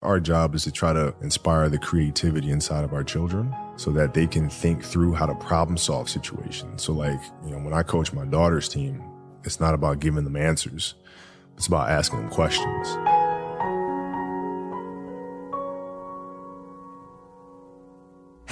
[0.00, 4.14] Our job is to try to inspire the creativity inside of our children so that
[4.14, 6.84] they can think through how to problem solve situations.
[6.84, 9.02] So, like, you know, when I coach my daughter's team,
[9.42, 10.94] it's not about giving them answers,
[11.56, 12.96] it's about asking them questions.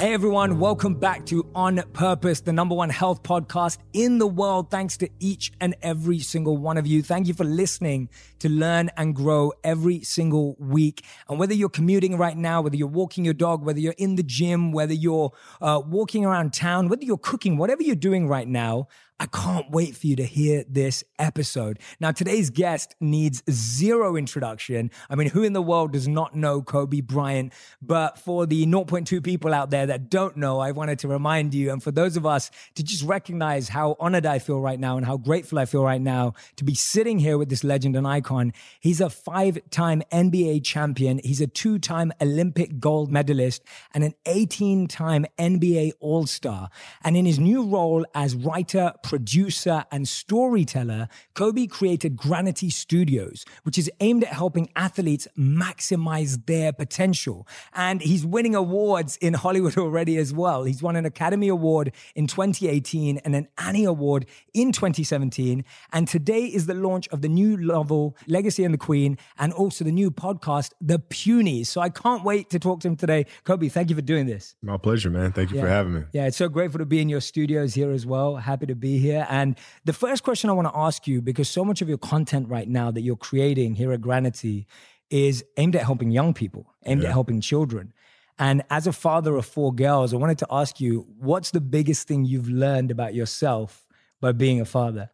[0.07, 4.71] Hey everyone, welcome back to On Purpose, the number one health podcast in the world.
[4.71, 7.03] Thanks to each and every single one of you.
[7.03, 8.09] Thank you for listening
[8.39, 11.05] to learn and grow every single week.
[11.29, 14.23] And whether you're commuting right now, whether you're walking your dog, whether you're in the
[14.23, 18.87] gym, whether you're uh, walking around town, whether you're cooking, whatever you're doing right now,
[19.19, 21.79] I can't wait for you to hear this episode.
[22.01, 24.91] Now, today's guest needs zero introduction.
[25.09, 27.55] I mean, who in the world does not know Kobe Bryant?
[27.81, 31.73] But for the 0.2 people out there that don't know, I wanted to remind you,
[31.73, 35.07] and for those of us to just recognize how honored I feel right now and
[35.07, 38.53] how grateful I feel right now to be sitting here with this legend and icon.
[38.81, 44.13] He's a five time NBA champion, he's a two time Olympic gold medalist, and an
[44.27, 46.69] 18 time NBA All Star.
[47.03, 53.79] And in his new role as writer, producer, and storyteller, Kobe created Granity Studios, which
[53.79, 57.47] is aimed at helping athletes maximize their potential.
[57.73, 60.65] And he's winning awards in Hollywood already as well.
[60.65, 65.65] He's won an Academy Award in 2018 and an Annie Award in 2017.
[65.93, 69.85] And today is the launch of the new novel, Legacy and the Queen, and also
[69.85, 71.69] the new podcast, The Punies.
[71.69, 73.27] So I can't wait to talk to him today.
[73.45, 74.57] Kobe, thank you for doing this.
[74.63, 75.31] My pleasure, man.
[75.31, 75.63] Thank you Yeah.
[75.63, 76.03] for having me.
[76.13, 78.37] Yeah, it's so grateful to be in your studios here as well.
[78.37, 79.27] Happy to be here.
[79.29, 82.49] And the first question I want to ask you, because so much of your content
[82.49, 84.67] right now that you're creating here at Granity
[85.11, 87.93] is aimed at helping young people, aimed at helping children.
[88.39, 92.07] And as a father of four girls, I wanted to ask you, what's the biggest
[92.07, 93.87] thing you've learned about yourself
[94.21, 95.11] by being a father?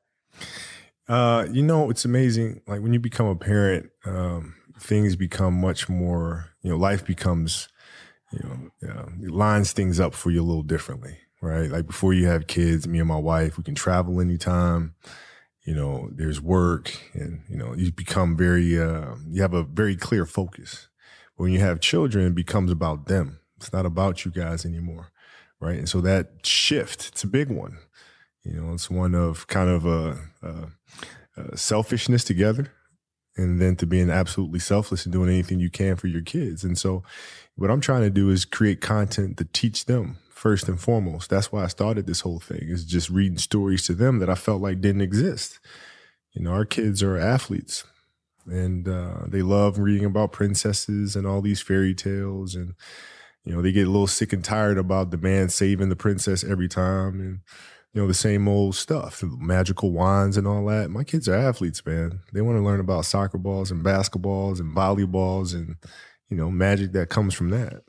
[1.09, 2.63] Uh, you know, it's amazing.
[2.67, 6.49] Like when you become a parent, um, things become much more.
[6.63, 7.69] You know, life becomes,
[8.33, 11.71] you know, uh, lines things up for you a little differently, right?
[11.71, 14.95] Like before you have kids, me and my wife, we can travel anytime.
[15.65, 18.81] You know, there's work, and you know, you become very.
[18.81, 20.89] Uh, you have a very clear focus.
[21.37, 23.41] But When you have children, it becomes about them.
[23.59, 25.13] It's not about you guys anymore,
[25.61, 25.79] right?
[25.79, 27.79] And so that shift, it's a big one.
[28.45, 30.67] You know, it's one of kind of a, a,
[31.37, 32.73] a selfishness together,
[33.37, 36.65] and then to being absolutely selfless and doing anything you can for your kids.
[36.65, 37.05] And so,
[37.55, 41.31] what I'm trying to do is create content to teach them first and foremost.
[41.31, 44.35] That's why I started this whole thing is just reading stories to them that I
[44.35, 45.61] felt like didn't exist.
[46.33, 47.85] You know, our kids are athletes,
[48.47, 52.75] and uh, they love reading about princesses and all these fairy tales and
[53.45, 56.43] you know they get a little sick and tired about the man saving the princess
[56.43, 57.39] every time and
[57.93, 61.87] you know the same old stuff magical wands and all that my kids are athletes
[61.87, 65.77] man they want to learn about soccer balls and basketballs and volleyballs and
[66.29, 67.85] you know magic that comes from that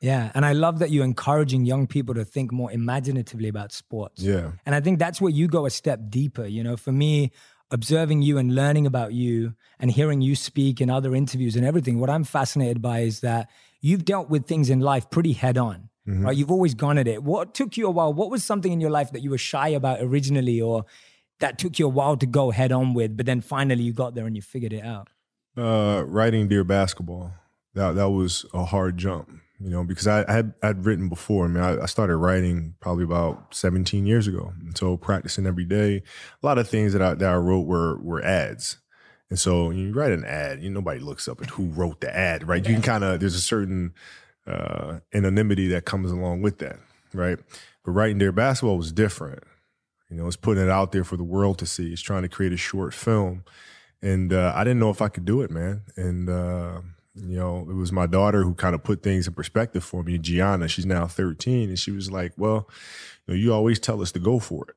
[0.00, 0.30] Yeah.
[0.34, 4.22] And I love that you're encouraging young people to think more imaginatively about sports.
[4.22, 6.46] yeah And I think that's where you go a step deeper.
[6.46, 7.32] You know, for me,
[7.70, 11.98] observing you and learning about you and hearing you speak in other interviews and everything,
[11.98, 13.50] what I'm fascinated by is that
[13.80, 15.88] you've dealt with things in life pretty head on.
[16.06, 16.34] Right?
[16.34, 17.22] You've always gone at it.
[17.22, 18.14] What took you a while?
[18.14, 20.86] What was something in your life that you were shy about originally or
[21.40, 24.14] that took you a while to go head on with, but then finally you got
[24.14, 25.10] there and you figured it out?
[25.58, 27.32] uh writing dear basketball
[27.74, 29.28] that that was a hard jump
[29.60, 32.74] you know because i, I had i'd written before i mean I, I started writing
[32.80, 34.52] probably about 17 years ago.
[34.60, 36.02] And so practicing every day
[36.42, 38.78] a lot of things that i that i wrote were were ads.
[39.30, 42.14] And so when you write an ad you nobody looks up at who wrote the
[42.14, 42.66] ad right?
[42.66, 43.94] You can kind of there's a certain
[44.46, 46.78] uh anonymity that comes along with that
[47.12, 47.38] right?
[47.84, 49.42] But writing dear basketball was different.
[50.10, 51.92] You know it's putting it out there for the world to see.
[51.92, 53.44] It's trying to create a short film.
[54.00, 55.82] And uh, I didn't know if I could do it, man.
[55.96, 56.80] And uh,
[57.26, 60.18] you know, it was my daughter who kind of put things in perspective for me.
[60.18, 62.68] Gianna, she's now 13, and she was like, "Well,
[63.26, 64.76] you, know, you always tell us to go for it."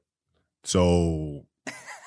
[0.63, 1.45] So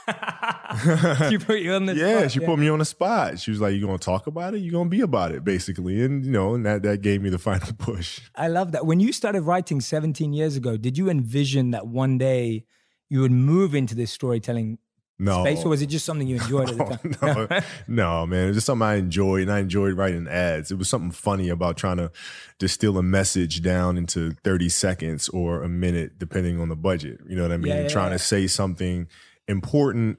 [1.29, 3.41] she put you on the yeah, spot, she put me on the spot.
[3.41, 4.59] She was like, "You gonna talk about it?
[4.59, 7.39] You're gonna be about it, basically." And you know, and that that gave me the
[7.51, 8.21] final push.
[8.35, 8.87] I love that.
[8.87, 12.65] When you started writing 17 years ago, did you envision that one day
[13.09, 14.79] you would move into this storytelling
[15.19, 17.49] No, space, or was it just something you enjoyed at the time?
[17.49, 17.61] No,
[18.23, 18.45] no, man.
[18.45, 20.73] It was just something I enjoyed, and I enjoyed writing ads.
[20.73, 22.11] It was something funny about trying to
[22.59, 27.21] distill a message down into 30 seconds or a minute, depending on the budget.
[27.29, 27.73] You know what I mean?
[27.73, 28.19] Yeah, yeah, trying yeah.
[28.19, 29.07] to say something
[29.47, 30.19] important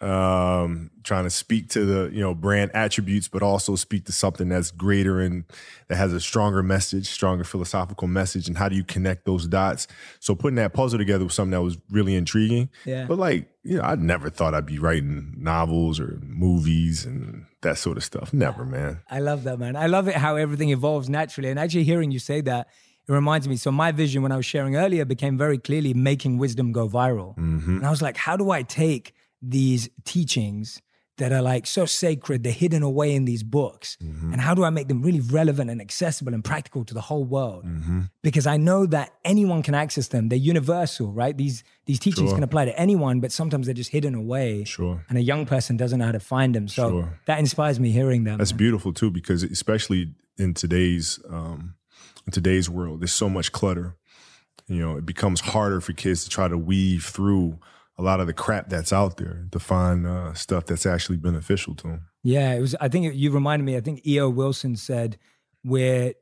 [0.00, 4.48] um, trying to speak to the you know brand attributes, but also speak to something
[4.48, 5.44] that's greater and
[5.88, 8.48] that has a stronger message, stronger philosophical message.
[8.48, 9.86] And how do you connect those dots?
[10.18, 12.70] So putting that puzzle together was something that was really intriguing.
[12.86, 13.06] Yeah.
[13.06, 17.76] But like, you know, I never thought I'd be writing novels or movies and that
[17.76, 18.32] sort of stuff.
[18.32, 19.00] Never, man.
[19.10, 19.76] I love that, man.
[19.76, 21.50] I love it how everything evolves naturally.
[21.50, 22.68] And actually, hearing you say that,
[23.06, 23.56] it reminds me.
[23.56, 27.36] So, my vision when I was sharing earlier became very clearly making wisdom go viral.
[27.36, 27.78] Mm-hmm.
[27.78, 30.80] And I was like, how do I take these teachings
[31.18, 34.32] that are like so sacred, they're hidden away in these books, Mm-hmm.
[34.32, 37.24] and how do I make them really relevant and accessible and practical to the whole
[37.24, 37.66] world?
[37.66, 38.00] Mm-hmm.
[38.22, 40.30] Because I know that anyone can access them.
[40.30, 41.36] They're universal, right?
[41.36, 42.36] These these teachings Sure.
[42.36, 44.64] can apply to anyone, but sometimes they're just hidden away.
[44.64, 45.04] Sure.
[45.10, 46.68] And a young person doesn't know how to find them.
[46.68, 47.18] So Sure.
[47.26, 48.38] that inspires me hearing them.
[48.38, 51.74] That's beautiful too, because especially in today's um,
[52.26, 53.96] in today's world, there's so much clutter.
[54.68, 57.58] You know, it becomes harder for kids to try to weave through
[58.00, 61.74] a lot of the crap that's out there to find uh, stuff that's actually beneficial
[61.76, 62.06] to them.
[62.22, 62.74] Yeah, it was.
[62.80, 63.76] I think you reminded me.
[63.76, 64.28] I think E.O.
[64.30, 65.18] Wilson said,
[65.64, 66.14] "We're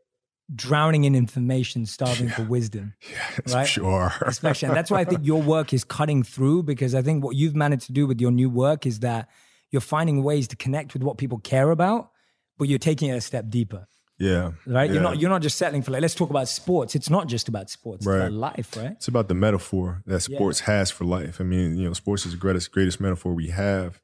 [0.55, 3.65] drowning in information, starving for wisdom." Yes, Right?
[3.69, 4.13] sure.
[4.27, 7.37] Especially, and that's why I think your work is cutting through because I think what
[7.37, 9.29] you've managed to do with your new work is that
[9.71, 12.11] you're finding ways to connect with what people care about,
[12.59, 13.87] but you're taking it a step deeper.
[14.19, 14.91] Yeah, Right?
[14.91, 15.21] You're not.
[15.21, 16.03] You're not just settling for like.
[16.03, 16.97] Let's talk about sports.
[16.97, 18.01] It's not just about sports.
[18.01, 18.27] It's Right.
[18.27, 18.93] about life, right?
[18.93, 21.41] It's about the metaphor that sports has for life.
[21.41, 24.01] I mean, you know, sports is the greatest greatest metaphor we have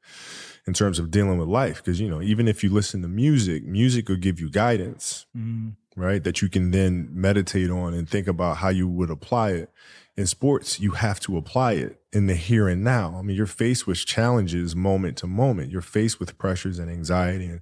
[0.67, 1.83] in terms of dealing with life.
[1.83, 5.69] Because you know, even if you listen to music, music will give you guidance, mm-hmm.
[6.01, 6.23] right?
[6.23, 9.69] That you can then meditate on and think about how you would apply it.
[10.17, 13.17] In sports, you have to apply it in the here and now.
[13.19, 15.71] I mean, you're faced with challenges moment to moment.
[15.71, 17.59] You're faced with pressures and anxiety and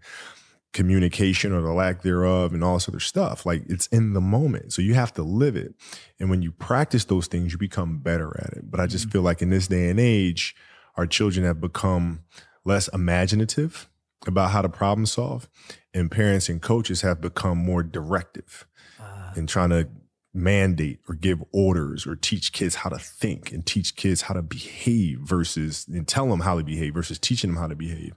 [0.73, 3.45] communication or the lack thereof and all this other stuff.
[3.45, 4.73] Like it's in the moment.
[4.73, 5.75] So you have to live it.
[6.19, 8.69] And when you practice those things, you become better at it.
[8.69, 9.11] But I just mm-hmm.
[9.11, 10.55] feel like in this day and age,
[10.95, 12.23] our children have become
[12.65, 13.89] less imaginative
[14.25, 15.47] about how to problem solve.
[15.93, 18.65] And parents and coaches have become more directive
[18.99, 19.33] ah.
[19.35, 19.87] in trying to
[20.33, 24.41] mandate or give orders or teach kids how to think and teach kids how to
[24.41, 28.15] behave versus and tell them how to behave versus teaching them how to behave.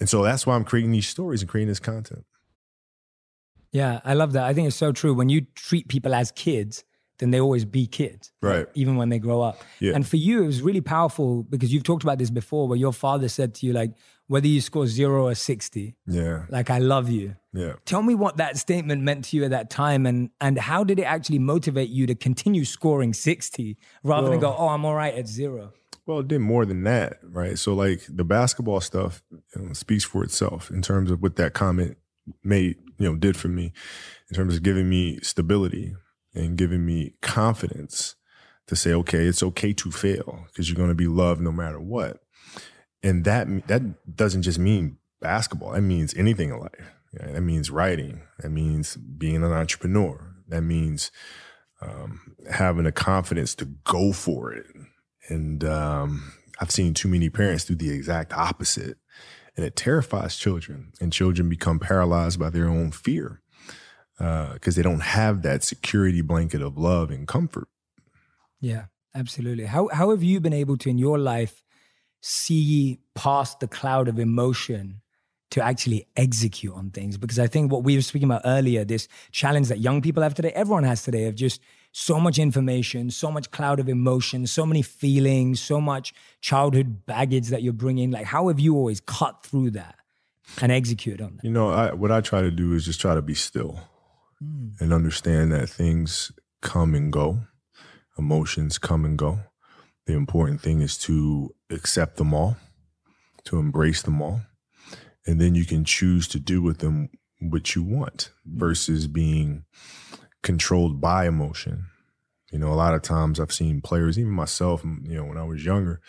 [0.00, 2.24] And so that's why I'm creating these stories and creating this content.
[3.72, 4.44] Yeah, I love that.
[4.44, 5.14] I think it's so true.
[5.14, 6.84] When you treat people as kids,
[7.18, 8.66] then they always be kids, Right.
[8.74, 9.62] Even when they grow up.
[9.80, 9.94] Yeah.
[9.94, 12.92] And for you, it was really powerful because you've talked about this before, where your
[12.92, 13.92] father said to you, like,
[14.26, 16.46] whether you score zero or 60, Yeah.
[16.48, 17.36] like, I love you.
[17.52, 17.74] Yeah.
[17.84, 20.98] Tell me what that statement meant to you at that time and, and how did
[20.98, 25.14] it actually motivate you to continue scoring 60 rather than go, oh, I'm all right
[25.14, 25.72] at zero?
[26.06, 27.58] Well, it did more than that, right?
[27.58, 31.54] So, like the basketball stuff you know, speaks for itself in terms of what that
[31.54, 31.96] comment
[32.42, 33.72] made, you know, did for me,
[34.28, 35.94] in terms of giving me stability
[36.34, 38.16] and giving me confidence
[38.66, 41.80] to say, okay, it's okay to fail because you're going to be loved no matter
[41.80, 42.22] what.
[43.02, 45.72] And that that doesn't just mean basketball.
[45.72, 46.92] That means anything in life.
[47.12, 48.22] Yeah, that means writing.
[48.40, 50.34] That means being an entrepreneur.
[50.48, 51.10] That means
[51.80, 54.66] um, having the confidence to go for it.
[55.28, 58.98] And um, I've seen too many parents do the exact opposite.
[59.56, 60.92] And it terrifies children.
[61.00, 63.40] And children become paralyzed by their own fear
[64.18, 67.68] because they don't have that security blanket of love and comfort.
[68.60, 69.64] Yeah, absolutely.
[69.64, 71.62] How, how have you been able to, in your life,
[72.20, 75.02] see past the cloud of emotion
[75.50, 79.06] to actually execute on things because I think what we were speaking about earlier, this
[79.30, 81.60] challenge that young people have today, everyone has today of just
[81.96, 87.48] so much information, so much cloud of emotion, so many feelings, so much childhood baggage
[87.48, 88.10] that you're bringing.
[88.10, 89.94] Like, how have you always cut through that
[90.60, 91.44] and execute on that?
[91.44, 93.78] You know, I, what I try to do is just try to be still
[94.40, 94.70] hmm.
[94.80, 96.32] and understand that things
[96.62, 97.38] come and go,
[98.18, 99.38] emotions come and go.
[100.06, 102.56] The important thing is to accept them all,
[103.44, 104.40] to embrace them all,
[105.28, 108.58] and then you can choose to do with them what you want hmm.
[108.58, 109.64] versus being
[110.44, 111.86] controlled by emotion.
[112.52, 115.42] You know, a lot of times I've seen players, even myself, you know, when I
[115.42, 116.00] was younger,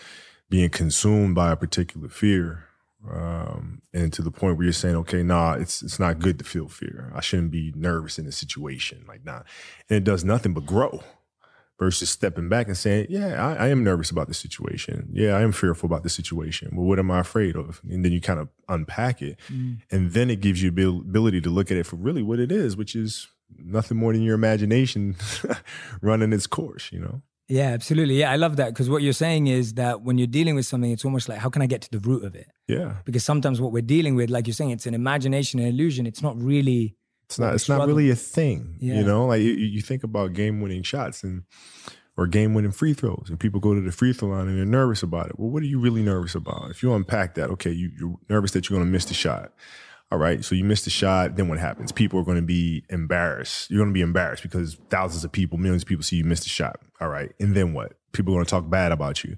[0.48, 2.66] being consumed by a particular fear
[3.12, 6.46] um, and to the point where you're saying, okay, nah, it's it's not good to
[6.46, 7.12] feel fear.
[7.16, 9.42] I shouldn't be nervous in a situation like nah,
[9.90, 11.02] and it does nothing but grow.
[11.78, 15.10] Versus stepping back and saying, yeah, I, I am nervous about the situation.
[15.12, 16.72] Yeah, I am fearful about the situation.
[16.74, 17.82] Well, what am I afraid of?
[17.84, 19.38] And then you kind of unpack it,
[19.92, 22.50] and then it gives you the ability to look at it for really what it
[22.50, 23.28] is, which is
[23.58, 25.16] nothing more than your imagination
[26.02, 26.92] running its course.
[26.92, 27.22] You know.
[27.48, 28.20] Yeah, absolutely.
[28.20, 30.92] Yeah, I love that because what you're saying is that when you're dealing with something,
[30.92, 32.48] it's almost like, how can I get to the root of it?
[32.68, 32.96] Yeah.
[33.06, 36.08] Because sometimes what we're dealing with, like you're saying, it's an imagination, an illusion.
[36.08, 36.96] It's not really.
[37.26, 37.54] It's not.
[37.54, 38.78] It's not really a thing.
[38.80, 38.96] Yeah.
[38.96, 41.44] You know, like you, you think about game-winning shots, and
[42.18, 43.28] or game winning free throws.
[43.30, 45.40] And people go to the free throw line and they're nervous about it.
[45.40, 46.70] Well, what are you really nervous about?
[46.70, 49.52] If you unpack that, okay, you, you're nervous that you're going to miss the shot.
[50.16, 51.92] All right, so you miss the shot, then what happens?
[51.92, 53.70] People are going to be embarrassed.
[53.70, 56.40] You're going to be embarrassed because thousands of people, millions of people see you miss
[56.40, 56.80] the shot.
[57.02, 57.98] All right, and then what?
[58.14, 59.36] People are going to talk bad about you.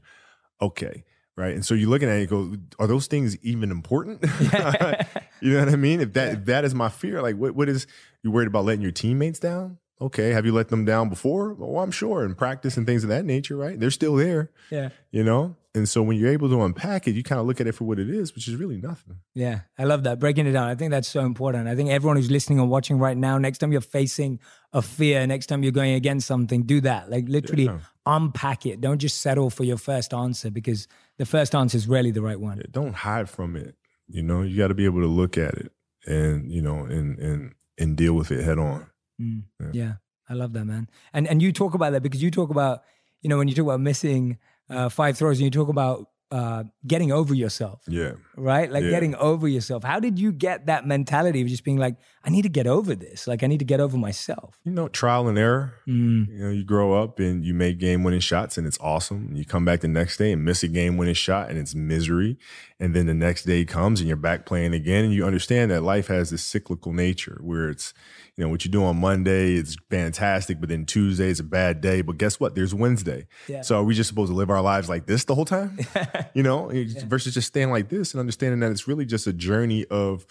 [0.62, 1.04] Okay,
[1.36, 1.56] right?
[1.56, 4.22] And so you're looking at it, go, are those things even important?
[5.42, 6.00] you know what I mean?
[6.00, 7.88] If that if that is my fear, like what what is
[8.22, 9.80] you worried about letting your teammates down?
[10.00, 11.56] Okay, have you let them down before?
[11.56, 13.80] Well, I'm sure in practice and things of that nature, right?
[13.80, 14.52] They're still there.
[14.70, 14.90] Yeah.
[15.10, 15.56] You know?
[15.76, 17.84] And so when you're able to unpack it, you kind of look at it for
[17.84, 19.18] what it is, which is really nothing.
[19.36, 20.20] Yeah, I love that.
[20.20, 20.68] Breaking it down.
[20.70, 21.68] I think that's so important.
[21.68, 24.40] I think everyone who's listening or watching right now, next time you're facing
[24.74, 27.12] a fear, next time you're going against something, do that.
[27.12, 27.80] Like literally Yeah.
[28.08, 28.82] unpack it.
[28.82, 32.40] Don't just settle for your first answer because the first answer is rarely the right
[32.40, 32.58] one.
[32.58, 33.76] Yeah, don't hide from it.
[34.08, 35.72] You know, you got to be able to look at it
[36.08, 38.88] and, you know, and and and deal with it head on.
[39.22, 39.44] Mm.
[39.60, 39.70] Yeah.
[39.74, 39.94] Yeah.
[40.30, 40.90] I love that, man.
[41.14, 42.82] And and you talk about that because you talk about,
[43.22, 44.38] you know, when you talk about missing
[44.70, 48.12] uh, five throws and you talk about uh, getting over yourself, Yeah.
[48.36, 48.70] right?
[48.70, 48.90] Like Yeah.
[48.90, 49.84] getting over yourself.
[49.84, 51.96] How did you get that mentality of just being like,
[52.28, 53.26] I need to get over this.
[53.26, 54.60] Like I need to get over myself.
[54.66, 55.76] You know, trial and error.
[55.88, 56.28] Mm.
[56.28, 59.32] You know, you grow up and you make game winning shots and it's awesome.
[59.34, 62.38] You come back the next day and miss a game winning shot and it's misery.
[62.82, 65.06] And then the next day comes and you're back playing again.
[65.06, 67.94] And you understand that life has this cyclical nature where it's,
[68.36, 71.80] you know, what you do on Monday is fantastic, but then Tuesday is a bad
[71.80, 72.02] day.
[72.02, 72.56] But guess what?
[72.56, 73.28] There's Wednesday.
[73.48, 73.62] Yeah.
[73.62, 75.80] So are we just supposed to live our lives like this the whole time?
[76.34, 76.70] you know,
[77.06, 80.28] versus just staying like this and understanding that it's really just a journey of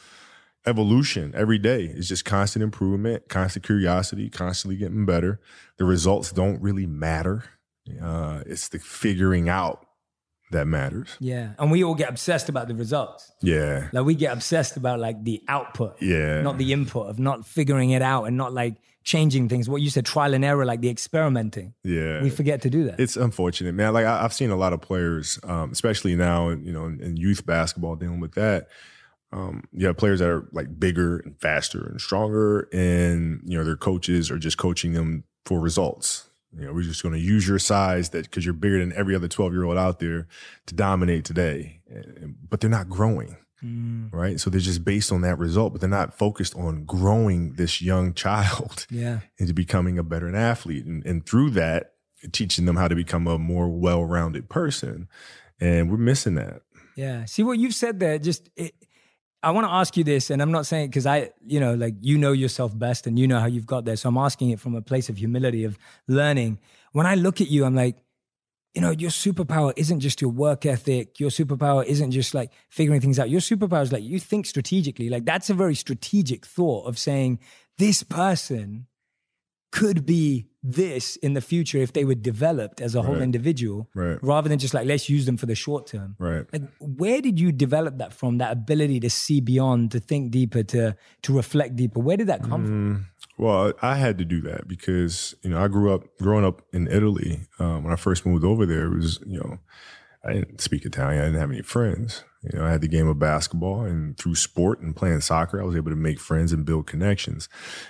[0.67, 1.85] evolution every day.
[1.85, 5.41] It's just constant improvement, constant curiosity, constantly getting better.
[5.79, 7.45] The results don't really matter.
[8.03, 9.87] Uh, it's the figuring out
[10.53, 11.17] that matters.
[11.21, 11.51] Yeah.
[11.59, 13.33] And we all get obsessed about the results.
[13.43, 13.89] Yeah.
[13.93, 16.41] Like we get obsessed about like the output, Yeah.
[16.43, 19.69] not the input of not figuring it out and not like changing things.
[19.69, 21.75] What you said, trial and error, like the experimenting.
[21.85, 22.23] yeah.
[22.23, 22.99] We forget to do that.
[23.01, 23.93] It's unfortunate, man.
[23.93, 27.17] Like I, I've seen a lot of players, um, especially now, you know, in, in
[27.17, 28.69] youth basketball, dealing with that.
[29.33, 33.65] Um, you have players that are like bigger and faster and stronger, and you know
[33.65, 36.29] their coaches are just coaching them for results.
[36.57, 39.15] You know, we're just going to use your size that because you're bigger than every
[39.15, 40.27] other 12 year old out there
[40.67, 44.39] to dominate today, And- but they're not growing Mm, right?
[44.39, 48.13] So they're just based on that result, but they're not focused on growing this young
[48.25, 49.21] child yeah.
[49.39, 50.85] into becoming a better athlete.
[50.85, 51.93] And, and through that,
[52.33, 55.09] teaching them how to become a more well rounded person.
[55.61, 56.63] And we're missing that.
[56.97, 57.25] Yeah.
[57.25, 58.19] See what you've said there.
[58.19, 58.75] Just it,
[59.43, 61.95] I want to ask you this, and I'm not saying because I, you know, like
[62.01, 63.97] you know yourself best and you know how you've got there.
[63.97, 65.79] So I'm asking it from a place of humility of
[66.09, 66.59] learning.
[66.93, 67.97] When I look at you, I'm like,
[68.75, 71.19] you know, your superpower isn't just your work ethic.
[71.21, 73.31] Your superpower isn't just like figuring things out.
[73.31, 75.09] Your superpower is like you think strategically.
[75.09, 77.39] Like that's a very strategic thought of saying
[77.79, 78.87] this person
[79.73, 83.23] could be this in the future if they were developed as a whole Right.
[83.23, 84.19] individual Right.
[84.23, 86.45] rather than just like let's use them for the short term Right.
[86.53, 90.63] like where did you develop that from that ability to see beyond to think deeper
[90.65, 93.05] to to reflect deeper where did that come from Mm,
[93.39, 96.89] well, I had to do that because, you know, I grew up growing up in
[96.89, 97.47] Italy.
[97.59, 99.59] Um, when I first moved over there, it was, you know,
[100.25, 101.21] I didn't speak Italian.
[101.23, 102.25] I didn't have any friends.
[102.43, 105.65] You know, I had the game of basketball and through sport and playing soccer, I
[105.65, 107.49] was able to make friends and build connections.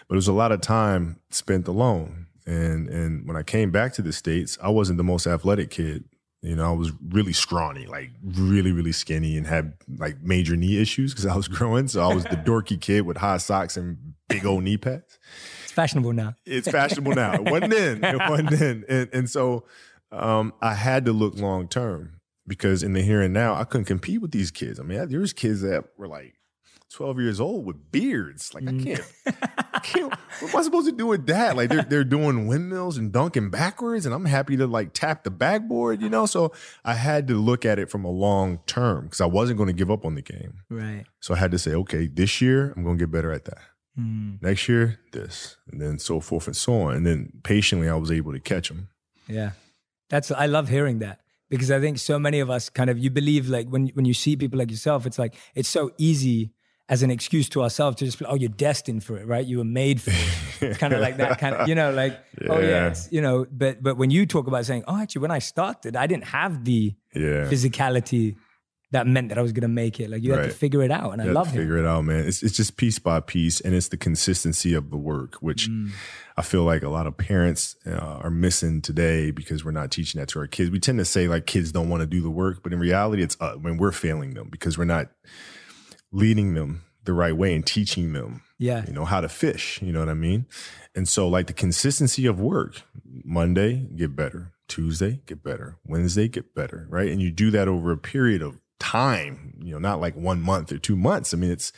[0.08, 2.26] But it was a lot of time spent alone.
[2.46, 6.04] And and when I came back to the States, I wasn't the most athletic kid.
[6.42, 10.80] You know, I was really scrawny, like really, really skinny and had like major knee
[10.80, 11.88] issues because I was growing.
[11.88, 15.20] So I was the dorky kid with high socks and big old knee pads
[15.62, 17.34] it's fashionable now it's fashionable now.
[17.34, 18.04] It wasn't then.
[18.04, 18.84] It wasn't then.
[18.88, 19.64] And, and so
[20.10, 23.86] um, I had to look long term because in the here and now, I couldn't
[23.86, 24.78] compete with these kids.
[24.80, 26.34] I mean, there was kids that were like
[26.92, 28.54] 12 years old with beards.
[28.54, 29.12] Like, I can't,
[29.74, 31.56] I can't, what am I supposed to do with that?
[31.56, 35.30] Like, they're, they're doing windmills and dunking backwards, and I'm happy to like tap the
[35.30, 36.26] backboard, you know?
[36.26, 36.52] So
[36.84, 39.72] I had to look at it from a long term because I wasn't going to
[39.72, 40.62] give up on the game.
[40.70, 43.44] right So I had to say, okay, this year, I'm going to get better at
[43.46, 43.58] that
[43.96, 44.34] Hmm.
[44.42, 48.12] next year this and then so forth and so on and then patiently i was
[48.12, 48.90] able to catch them
[49.26, 49.52] yeah
[50.10, 53.08] that's i love hearing that because i think so many of us kind of you
[53.08, 56.50] believe like when when you see people like yourself it's like it's so easy
[56.88, 59.58] as an excuse to ourselves to just be, oh you're destined for it right you
[59.58, 62.12] were made for it it's kind of like that kind of you know like
[62.48, 62.66] oh Yeah.
[62.68, 65.96] yes you know but but when you talk about saying oh actually when i started
[65.96, 68.36] i didn't have the yeah physicality
[68.92, 70.08] that meant that I was going to make it.
[70.10, 71.84] Like you had to figure it out, and I You have love to figure it
[71.84, 75.34] out man it's, it's just piece by piece and it's the consistency of the work
[75.42, 75.90] which Mm.
[76.36, 80.20] i feel like a lot of parents uh, are missing today because we're not teaching
[80.20, 82.30] that to our kids we tend to say like kids don't want to do the
[82.30, 85.08] work but in reality it's uh, when we're failing them because we're not
[86.12, 88.84] leading them the right way and teaching them, Yeah.
[88.86, 89.80] you know, how to fish.
[89.82, 90.46] You know what I mean?
[90.94, 92.82] And so, like the consistency of work,
[93.24, 97.10] Monday get better, Tuesday get better, Wednesday get better, right?
[97.10, 99.54] And you do that over a period of time.
[99.62, 101.32] You know, not like one month or two months.
[101.32, 101.72] I mean, it's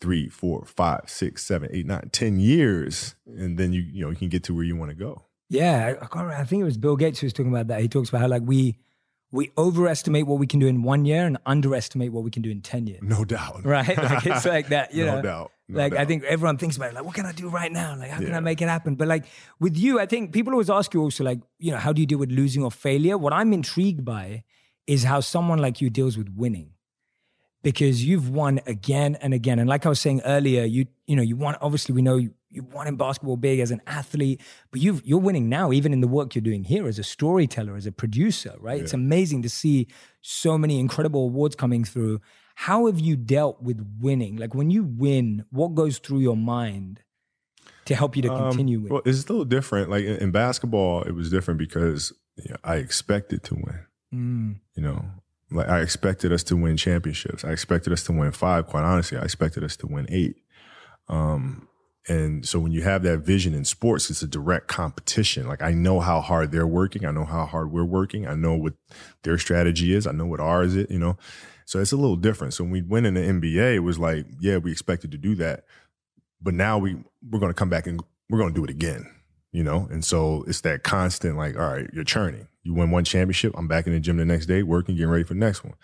[0.00, 4.16] three, four, five, six, seven, eight, nine, ten years, and then you you know you
[4.16, 5.22] can get to where you want to go.
[5.50, 7.80] Yeah, I, can't remember, I think it was Bill Gates who was talking about that.
[7.80, 8.78] He talks about how like we
[9.34, 12.50] we overestimate what we can do in one year and underestimate what we can do
[12.50, 13.02] in ten years.
[13.02, 13.64] No doubt.
[13.64, 13.96] Right?
[13.96, 14.94] Like it's like that.
[14.94, 15.50] You no know, doubt.
[15.68, 17.96] No like I think everyone thinks about it, like what can I do right now?
[17.96, 18.94] Like how can I make it happen?
[18.94, 19.24] But like
[19.58, 22.06] with you, I think people always ask you also like you know how do you
[22.06, 23.18] deal with losing or failure?
[23.18, 24.44] What I'm intrigued by
[24.86, 26.70] is how someone like you deals with winning
[27.62, 29.58] because you've won again and again.
[29.58, 31.56] And like I was saying earlier, you you know you won.
[31.60, 35.18] Obviously, we know you, you won in basketball big as an athlete, but you've you're
[35.18, 38.54] winning now, even in the work you're doing here as a storyteller, as a producer.
[38.58, 38.80] Right?
[38.80, 39.88] It's amazing to see
[40.20, 42.20] so many incredible awards coming through.
[42.54, 44.36] How have you dealt with winning?
[44.36, 47.00] Like when you win, what goes through your mind
[47.86, 48.92] to help you to Um, continue winning?
[48.92, 49.90] Well, it's still different.
[49.90, 53.80] Like in, in basketball, it was different because you know, I expected to win.
[54.14, 55.04] Mm, You know,
[55.50, 57.44] like I expected us to win championships.
[57.44, 58.66] I expected us to win five.
[58.66, 60.36] Quite honestly, I expected us to win eight.
[61.08, 61.68] Um,
[62.06, 65.46] and so when you have that vision in sports, it's a direct competition.
[65.46, 67.06] Like I know how hard they're working.
[67.06, 68.26] I know how hard we're working.
[68.26, 68.74] I know what
[69.22, 70.06] their strategy is.
[70.06, 70.86] I know what ours is.
[70.90, 71.16] You know,
[71.64, 72.52] so it's a little different.
[72.52, 75.34] So when we went in the NBA, it was like, yeah, we expected to do
[75.36, 75.64] that,
[76.42, 76.96] but now we
[77.28, 79.10] we're going to come back and we're going to do it again.
[79.52, 82.48] You know, and so it's that constant like, all right, you're churning.
[82.64, 83.54] You win one championship.
[83.56, 85.74] I'm back in the gym the next day, working, getting ready for the next one.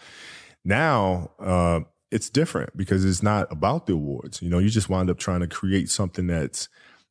[0.64, 4.42] Now, uh, it's different because it's not about the awards.
[4.42, 6.68] You know, you just wind up trying to create something that's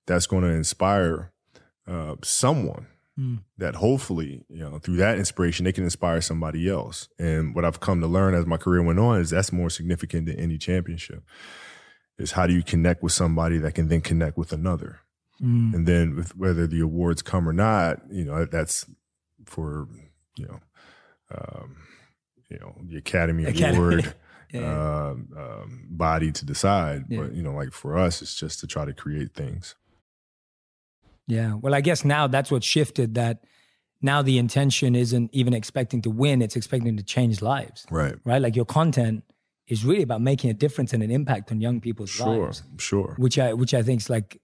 [0.08, 1.32] that's going to inspire
[1.88, 2.88] uh, someone
[3.20, 3.39] Mm.
[3.58, 7.10] that hopefully, you know, through that inspiration, they can inspire somebody else.
[7.20, 10.27] And what I've come to learn as my career went on is that's more significant
[10.27, 11.24] than any championship.
[12.18, 15.00] Is how do you connect with somebody that can then connect with another,
[15.41, 18.86] mm, and then with whether the awards come or not, you know, that's
[19.46, 19.88] for
[20.38, 20.60] you know,
[21.36, 21.75] um,
[22.50, 23.77] you know, the Academy Academy.
[23.77, 24.13] Award
[24.51, 25.10] yeah.
[25.10, 27.06] um, um, body to decide.
[27.10, 27.22] Yeah.
[27.22, 29.75] But you know, like for us, it's just to try to create things.
[31.27, 31.53] Yeah.
[31.56, 33.44] Well, I guess now that's what shifted that
[34.01, 38.15] now the intention isn't even expecting to win, it's expecting to change lives, Right.
[38.24, 38.41] right?
[38.41, 39.24] Like your content
[39.68, 42.46] is really about making a difference and an impact on young people's Sure.
[42.46, 43.06] lives, Sure.
[43.08, 43.15] Sure.
[43.18, 44.41] which I which I think is like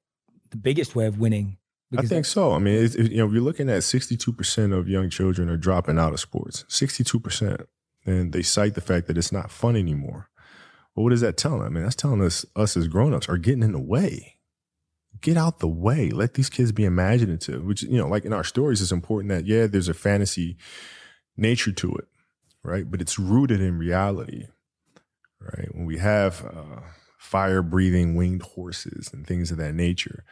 [0.51, 1.57] the biggest way of winning.
[1.97, 2.51] I think so.
[2.51, 5.55] I mean, it's, it, you know, if you're looking at 62% of young children are
[5.55, 6.65] dropping out of sports.
[6.67, 7.65] 62%.
[8.05, 10.29] And they cite the fact that it's not fun anymore.
[10.95, 11.63] Well, what does that tell them?
[11.63, 14.37] I mean, that's telling us, us as grown-ups are getting in the way.
[15.21, 16.11] Get out the way.
[16.11, 19.45] Let these kids be imaginative, which, you know, like in our stories, it's important that,
[19.45, 20.57] yeah, there's a fantasy
[21.35, 22.05] nature to it,
[22.63, 22.89] right?
[22.89, 24.45] But it's rooted in reality,
[25.41, 25.73] right?
[25.73, 26.81] When we have uh,
[27.17, 30.23] fire breathing winged horses and things of that nature,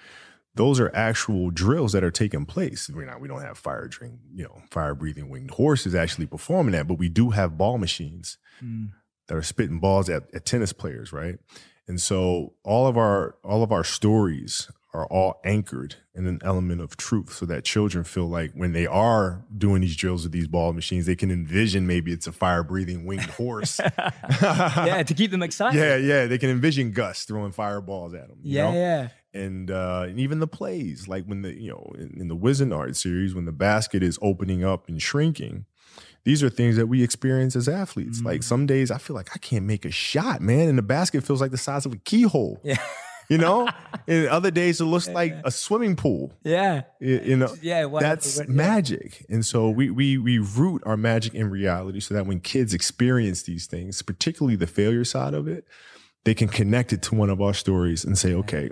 [0.56, 2.90] those are actual drills that are taking place.
[2.94, 6.74] We're not, we don't have fire drink, you know, fire breathing winged horses actually performing
[6.74, 8.92] that, but we do have ball machines Mm.
[9.28, 11.40] that are spitting balls at, at tennis players, right?
[11.88, 16.80] And so all of our all of our stories are all anchored in an element
[16.80, 20.48] of truth so that children feel like when they are doing these drills with these
[20.48, 23.80] ball machines, they can envision maybe it's a fire breathing winged horse.
[24.42, 25.78] yeah, to keep them excited.
[25.80, 26.26] yeah, yeah.
[26.28, 28.38] They can envision Gus throwing fireballs at them.
[28.44, 28.78] you Yeah, know?
[28.78, 29.08] yeah.
[29.34, 32.96] And uh, and even the plays, like when the you know in, in the Wizenard
[32.96, 35.66] series, when the basket is opening up and shrinking,
[36.24, 38.22] these are things that we experience as athletes.
[38.22, 38.26] Mm.
[38.26, 41.24] Like some days, I feel like I can't make a shot, man, and the basket
[41.24, 42.60] feels like the size of a keyhole.
[42.64, 42.78] Yeah.
[43.30, 43.70] You know,
[44.08, 46.34] and other days it looks like a swimming pool.
[46.44, 46.82] Yeah.
[47.00, 47.86] You, you know, Yeah.
[47.86, 48.46] well, that's yeah.
[48.48, 49.26] magic.
[49.30, 53.44] And so we we we root our magic in reality so that when kids experience
[53.44, 55.66] these things, particularly the failure side of it,
[56.26, 58.70] they can connect it to one of our stories and say, okay,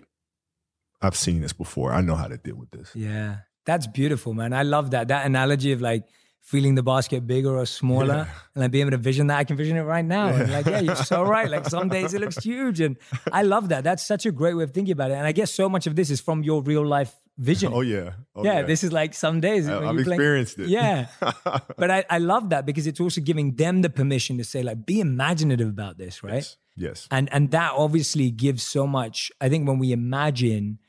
[1.01, 1.91] I've seen this before.
[1.93, 2.91] I know how to deal with this.
[2.95, 3.37] Yeah.
[3.65, 4.53] That's beautiful, man.
[4.53, 5.07] I love that.
[5.09, 6.03] That analogy of like
[6.41, 8.33] feeling the basket bigger or smaller Yeah.
[8.55, 9.37] and like being able to vision that.
[9.37, 10.27] I can vision it right now.
[10.29, 11.49] And like, yeah, you're so right.
[11.49, 12.79] Like some days it looks huge.
[12.81, 12.97] And
[13.31, 13.83] I love that.
[13.83, 15.15] That's such a great way of thinking about it.
[15.15, 17.71] And I guess so much of this is from your real life vision.
[17.73, 18.13] Oh yeah.
[18.35, 19.67] Oh, yeah, this is like some days.
[19.69, 20.67] I, when I've you're playing- experienced it.
[20.69, 21.07] Yeah.
[21.77, 24.85] But I, I love that because it's also giving them the permission to say, like,
[24.85, 26.35] be imaginative about this, right?
[26.35, 26.57] Yes.
[26.75, 27.07] yes.
[27.11, 30.79] and and that obviously gives so much i think when we imagine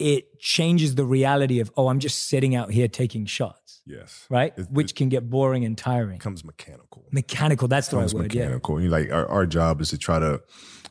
[0.00, 4.26] it changes the reality of oh i'm just sitting out here taking shots Yes.
[4.30, 7.06] right It- which can get boring and tiring becomes mechanical.
[7.12, 8.80] mechanical that's the right word yeah mechanical.
[8.80, 10.40] You like our, our job is to try to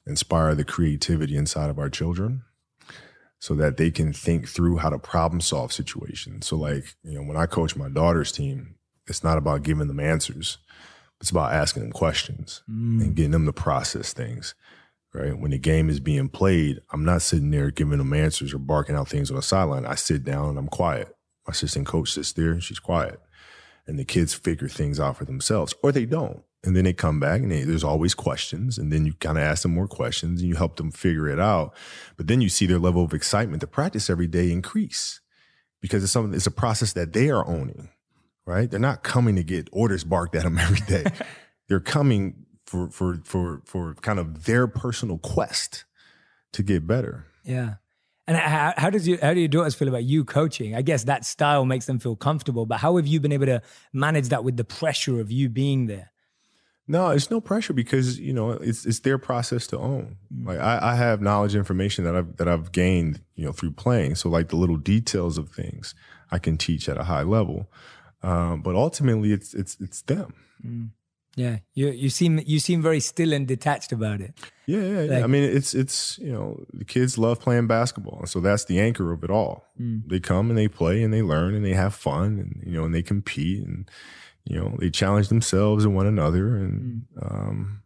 [0.07, 2.43] inspire the creativity inside of our children
[3.39, 6.45] so that they can think through how to problem solve situations.
[6.47, 8.75] So like, you know, when I coach my daughter's team,
[9.07, 10.57] it's not about giving them answers.
[11.21, 13.01] It's about asking them questions Mm.
[13.01, 14.55] and getting them to process things.
[15.13, 15.37] Right?
[15.37, 18.95] When the game is being played, I'm not sitting there giving them answers or barking
[18.95, 19.85] out things on the sideline.
[19.85, 21.07] I sit down and I'm quiet.
[21.47, 23.19] My assistant coach sits there and she's quiet.
[23.87, 26.43] And the kids figure things out for themselves, or they don't.
[26.63, 28.77] And then they come back and they, there's always questions.
[28.77, 31.39] And then you kind of ask them more questions and you help them figure it
[31.39, 31.73] out.
[32.17, 35.21] But then you see their level of excitement to practice every day increase
[35.81, 37.89] because it's something, it's a process that they are owning,
[38.45, 38.69] right?
[38.69, 41.05] They're not coming to get orders barked at them every day.
[41.69, 45.86] They're coming for, for, for, for kind of their personal quest
[46.53, 47.25] to get better.
[47.43, 47.75] Yeah.
[48.27, 50.75] And how, how, does you how do your daughters feel about you coaching?
[50.75, 52.67] I guess that style makes them feel comfortable.
[52.67, 55.88] But how have you been able to manage that with the pressure of you being
[55.88, 56.12] there?
[56.88, 60.17] No, it's no pressure because you know it's it's their process to own.
[60.43, 64.13] Like I, I have knowledge, information that I've that I've gained, you know, through playing.
[64.13, 65.95] So like the little details of things,
[66.32, 67.71] I can teach at a high level.
[68.21, 70.34] Um, but ultimately, it's it's it's them.
[70.63, 70.89] Mm.
[71.35, 74.33] Yeah, you you seem you seem very still and detached about it.
[74.65, 75.23] Yeah, yeah, yeah.
[75.23, 78.79] I mean, it's it's you know the kids love playing basketball, and so that's the
[78.79, 79.65] anchor of it all.
[79.79, 80.07] Mm.
[80.07, 82.85] They come and they play and they learn and they have fun and you know
[82.85, 83.89] and they compete and
[84.49, 87.31] you know, they challenge themselves and one another, and mm.
[87.31, 87.81] um,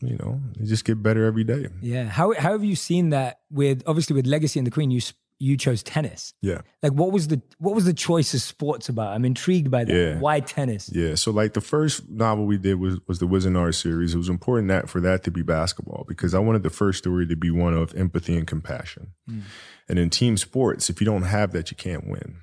[0.00, 1.68] you know, they just get better every day.
[1.80, 2.04] Yeah.
[2.04, 4.90] How how have you seen that with obviously with Legacy and the Queen?
[4.90, 5.00] You
[5.38, 6.34] you chose tennis.
[6.40, 6.60] Yeah.
[6.82, 9.12] Like what was the what was the choice of sports about?
[9.12, 9.92] I'm intrigued by that.
[9.92, 10.18] Yeah.
[10.18, 10.90] Why tennis?
[10.92, 11.14] Yeah.
[11.16, 14.14] So like the first novel we did was was the Wizenard series.
[14.14, 17.26] It was important that for that to be basketball because I wanted the first story
[17.26, 19.12] to be one of empathy and compassion.
[19.28, 19.42] Mm.
[19.88, 22.36] And in team sports, if you don't have that, you can't win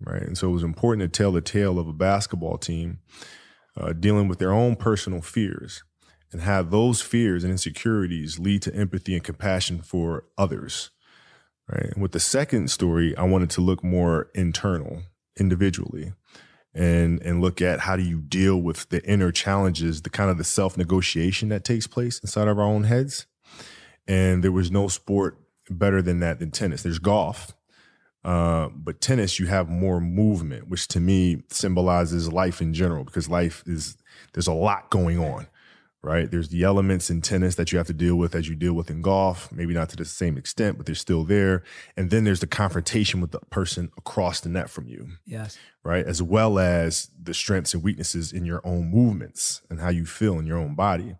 [0.00, 0.22] right?
[0.22, 3.00] And so it was important to tell the tale of a basketball team
[3.76, 5.82] uh, dealing with their own personal fears
[6.32, 10.90] and have those fears and insecurities lead to empathy and compassion for others,
[11.68, 11.90] right?
[11.92, 15.02] And with the second story, I wanted to look more internal,
[15.38, 16.12] individually,
[16.74, 20.38] and and look at how do you deal with the inner challenges, the kind of
[20.38, 23.26] the self negotiation that takes place inside of our own heads.
[24.06, 25.38] And there was no sport
[25.70, 26.82] better than that than tennis.
[26.82, 27.54] There's golf,
[28.24, 33.28] uh, but tennis, you have more movement, which to me symbolizes life in general because
[33.28, 33.96] life is,
[34.32, 35.46] there's a lot going on,
[36.02, 36.30] right?
[36.30, 38.90] There's the elements in tennis that you have to deal with as you deal with
[38.90, 41.62] in golf, maybe not to the same extent, but they're still there.
[41.96, 45.08] And then there's the confrontation with the person across the net from you.
[45.26, 45.58] Yes.
[45.84, 46.06] Right.
[46.06, 50.38] As well as the strengths and weaknesses in your own movements and how you feel
[50.38, 51.16] in your own body.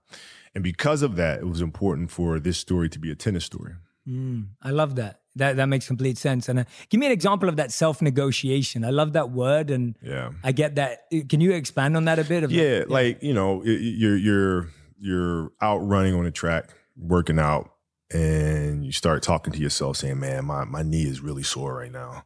[0.55, 3.75] And because of that, it was important for this story to be a tennis story.
[4.09, 5.21] Mm, I love that.
[5.38, 6.48] That that makes complete sense.
[6.48, 8.85] And uh, give me an example of that self negotiation.
[8.85, 11.11] I love that word, and yeah, I get that.
[11.29, 12.51] Can you expand on that a bit?
[12.51, 14.68] Yeah, yeah, like you know, you're you're
[15.01, 17.70] you're out running on a track, working out,
[18.12, 21.92] and you start talking to yourself, saying, "Man, my my knee is really sore right
[21.92, 22.24] now.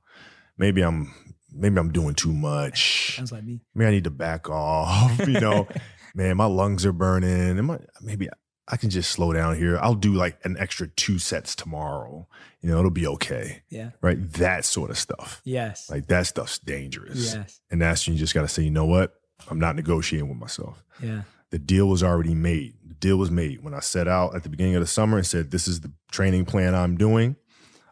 [0.58, 1.12] Maybe I'm
[1.52, 3.16] maybe I'm doing too much.
[3.16, 3.60] Sounds like me.
[3.74, 5.18] Maybe I need to back off.
[5.26, 5.68] You know,
[6.14, 7.58] man, my lungs are burning.
[7.58, 8.28] And my, maybe
[8.72, 9.78] I can just slow down here.
[9.82, 12.26] I'll do like an extra two sets tomorrow.
[12.62, 13.62] You know, it'll be okay.
[13.68, 13.90] Yeah.
[14.00, 14.18] Right.
[14.32, 15.42] That sort of stuff.
[15.44, 15.90] Yes.
[15.90, 17.34] Like that stuff's dangerous.
[17.34, 17.60] Yes.
[17.70, 19.12] And that's when you just got to say, you know what?
[19.50, 20.82] I'm not negotiating with myself.
[21.02, 21.22] Yeah.
[21.50, 22.76] The deal was already made.
[22.86, 25.26] The deal was made when I set out at the beginning of the summer and
[25.26, 27.36] said, this is the training plan I'm doing.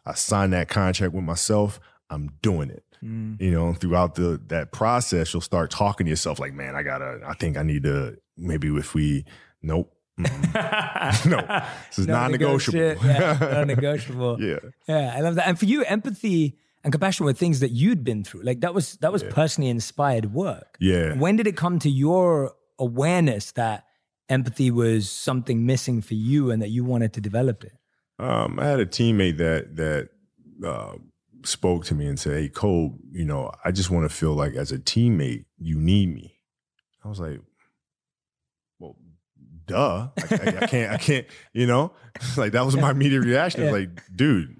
[0.03, 1.79] I signed that contract with myself.
[2.09, 2.83] I'm doing it.
[3.03, 3.39] Mm.
[3.39, 7.21] You know, throughout the that process, you'll start talking to yourself like, man, I gotta,
[7.23, 9.25] I think I need to maybe if we,
[9.61, 11.29] nope, Mm-hmm.
[11.29, 13.05] no, this is non-negotiable.
[13.05, 14.41] yeah, non-negotiable.
[14.41, 15.13] yeah, yeah.
[15.15, 15.47] I love that.
[15.47, 18.43] And for you, empathy and compassion were things that you'd been through.
[18.43, 19.29] Like that was that was yeah.
[19.31, 20.77] personally inspired work.
[20.79, 21.13] Yeah.
[21.13, 23.85] When did it come to your awareness that
[24.29, 27.73] empathy was something missing for you and that you wanted to develop it?
[28.19, 30.09] Um, I had a teammate that that
[30.65, 30.95] uh,
[31.43, 34.53] spoke to me and said, "Hey, Cole, you know, I just want to feel like
[34.53, 36.37] as a teammate, you need me."
[37.03, 37.39] I was like,
[39.71, 40.07] duh.
[40.17, 41.93] I, I, I, can't, I can't, you know,
[42.37, 43.63] like that was my immediate reaction.
[43.63, 43.71] Yeah.
[43.71, 44.55] Like, dude,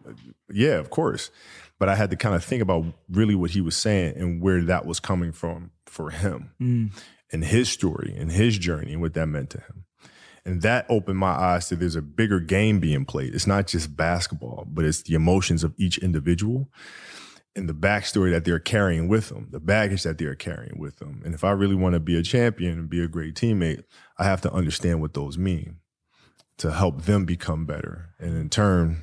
[0.51, 1.31] yeah, of course.
[1.79, 4.61] But I had to kind of think about really what he was saying and where
[4.63, 6.91] that was coming from for him mm.
[7.31, 9.85] and his story and his journey and what that meant to him.
[10.45, 13.33] And that opened my eyes to there's a bigger game being played.
[13.33, 16.69] It's not just basketball, but it's the emotions of each individual
[17.55, 21.21] and the backstory that they're carrying with them, the baggage that they're carrying with them.
[21.25, 23.83] And if I really want to be a champion and be a great teammate,
[24.17, 25.77] I have to understand what those mean
[26.57, 29.01] to help them become better and in turn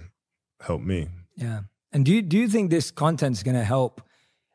[0.60, 1.08] help me.
[1.36, 1.60] Yeah.
[1.92, 4.02] And do you, do you think this content is going to help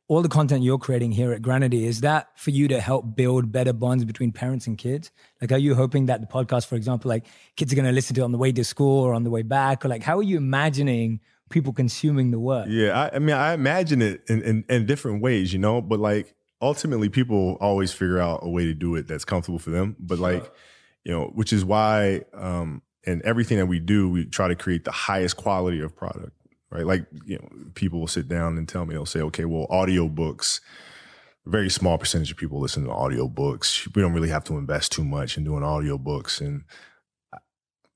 [0.08, 1.86] all the content you're creating here at Granity?
[1.86, 5.12] Is that for you to help build better bonds between parents and kids?
[5.42, 7.26] Like, are you hoping that the podcast, for example, like
[7.56, 9.30] kids are going to listen to it on the way to school or on the
[9.30, 9.86] way back?
[9.86, 12.68] Or like, how are you imagining people consuming the work.
[12.70, 16.00] Yeah, I, I mean, I imagine it in, in, in different ways, you know, but
[16.00, 19.96] like ultimately, people always figure out a way to do it that's comfortable for them.
[20.00, 20.52] But like,
[21.04, 24.86] you know, which is why um, and everything that we do, we try to create
[24.86, 26.32] the highest quality of product,
[26.70, 26.86] right?
[26.86, 30.62] Like, you know, people will sit down and tell me, they'll say, okay, well, audiobooks,
[31.46, 33.94] a very small percentage of people listen to audiobooks.
[33.94, 36.40] We don't really have to invest too much in doing audiobooks.
[36.40, 36.64] And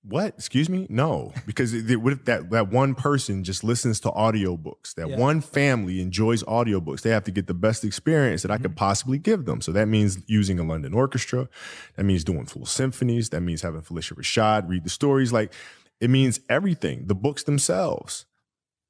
[0.04, 0.36] what?
[0.36, 0.88] Excuse me?
[0.90, 4.94] No, because it, what if that that one person just listens to audiobooks?
[4.96, 5.18] That Yeah.
[5.18, 7.02] one family enjoys audiobooks.
[7.02, 8.76] They have to get the best experience that I could mm-hmm.
[8.76, 9.62] possibly give them.
[9.62, 11.50] So that means using a London orchestra.
[11.96, 13.30] That means doing full symphonies.
[13.30, 15.34] That means having Phylicia Rashad read the stories.
[15.34, 15.54] Like
[16.00, 17.08] it means everything.
[17.08, 18.26] The books themselves.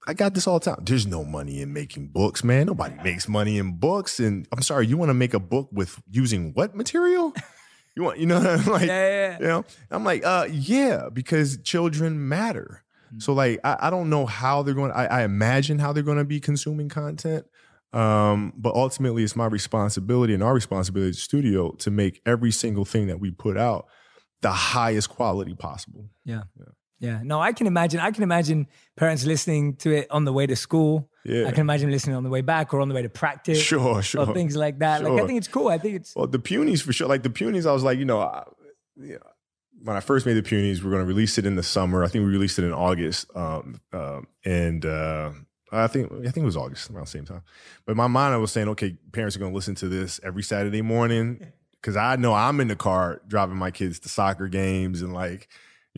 [0.08, 0.84] I got this all the time.
[0.86, 2.68] There's no money in making books, man.
[2.68, 4.22] Nobody makes money in books.
[4.22, 7.34] And I'm sorry, you want to make a book with using what material?
[7.98, 9.38] You want, you know, like, Yeah, yeah, yeah.
[9.40, 12.84] you know, I'm like, uh, yeah, because children matter.
[13.12, 13.24] Mm.
[13.24, 14.92] So like, I, I don't know how they're going.
[14.92, 17.48] I, I imagine how they're going to be consuming content.
[17.94, 22.52] Um, but ultimately, it's my responsibility and our responsibility as a studio to make every
[22.52, 23.88] single thing that we put out
[24.42, 26.08] the highest quality possible.
[26.24, 26.44] Yeah.
[26.60, 26.66] Yeah.
[27.00, 28.00] Yeah, no, I can imagine.
[28.00, 31.10] I can imagine parents listening to it on the way to school.
[31.24, 31.48] Yeah.
[31.48, 33.62] I can imagine listening on the way back or on the way to practice.
[33.62, 34.28] Sure, sure.
[34.28, 35.04] Or things like that.
[35.04, 35.68] Like I think it's cool.
[35.68, 37.08] I think it's Well, the Punies for sure.
[37.08, 38.44] Like the Punies, I was like, you know, I,
[39.00, 39.18] yeah,
[39.84, 42.04] when I first made the Punies, we are going to release it in the summer.
[42.04, 45.32] I think we released it in August, um, um, and uh,
[45.72, 47.44] I think I think it was August around the same time.
[47.86, 50.20] But in my mind, I was saying, okay, parents are going to listen to this
[50.24, 54.48] every Saturday morning because I know I'm in the car driving my kids to soccer
[54.48, 55.48] games and like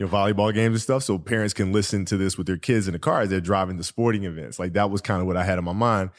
[0.00, 2.88] you know volleyball games and stuff, so parents can listen to this with their kids
[2.88, 4.58] in the car as they're driving to sporting events.
[4.58, 6.10] Like that was kind of what I had in my mind.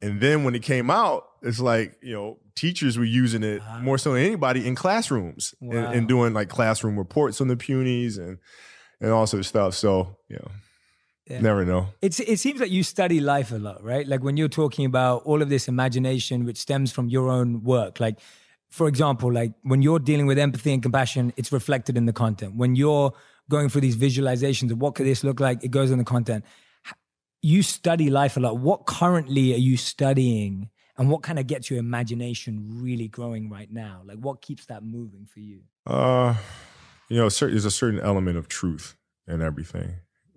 [0.00, 3.80] And then when it came out, it's like, you know, teachers were using it Wow.
[3.80, 5.90] more so than anybody in classrooms and, Wow.
[5.92, 8.38] and doing like classroom reports on the punies and
[9.00, 9.74] and all sort of stuff.
[9.74, 10.50] So, you know,
[11.28, 11.40] Yeah.
[11.40, 11.88] never know.
[12.00, 14.06] it's it seems like you study life a lot, right?
[14.06, 17.98] Like when you're talking about all of this imagination which stems from your own work.
[18.00, 18.18] Like
[18.70, 22.54] for example, like when you're dealing with empathy and compassion, it's reflected in the content.
[22.54, 23.12] When you're
[23.48, 26.44] going through these visualizations of what could this look like, it goes in the content.
[27.40, 28.58] You study life a lot.
[28.58, 33.72] What currently are you studying and what kind of gets your imagination really growing right
[33.72, 34.02] now?
[34.04, 35.60] Like what keeps that moving for you?
[35.86, 36.34] Uh,
[37.08, 39.94] you know, there's a certain element of truth in everything,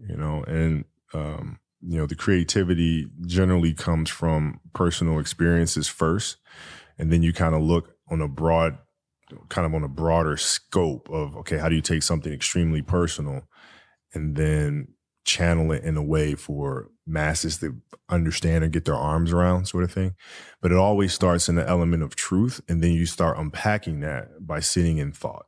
[0.07, 6.37] you know, and um, you know, the creativity generally comes from personal experiences first,
[6.97, 8.77] and then you kind of look on a broad,
[9.49, 13.47] kind of on a broader scope of okay, how do you take something extremely personal,
[14.13, 14.89] and then
[15.23, 17.77] channel it in a way for masses to
[18.09, 20.13] understand and get their arms around, sort of thing.
[20.61, 24.45] But it always starts in the element of truth, and then you start unpacking that
[24.45, 25.45] by sitting in thought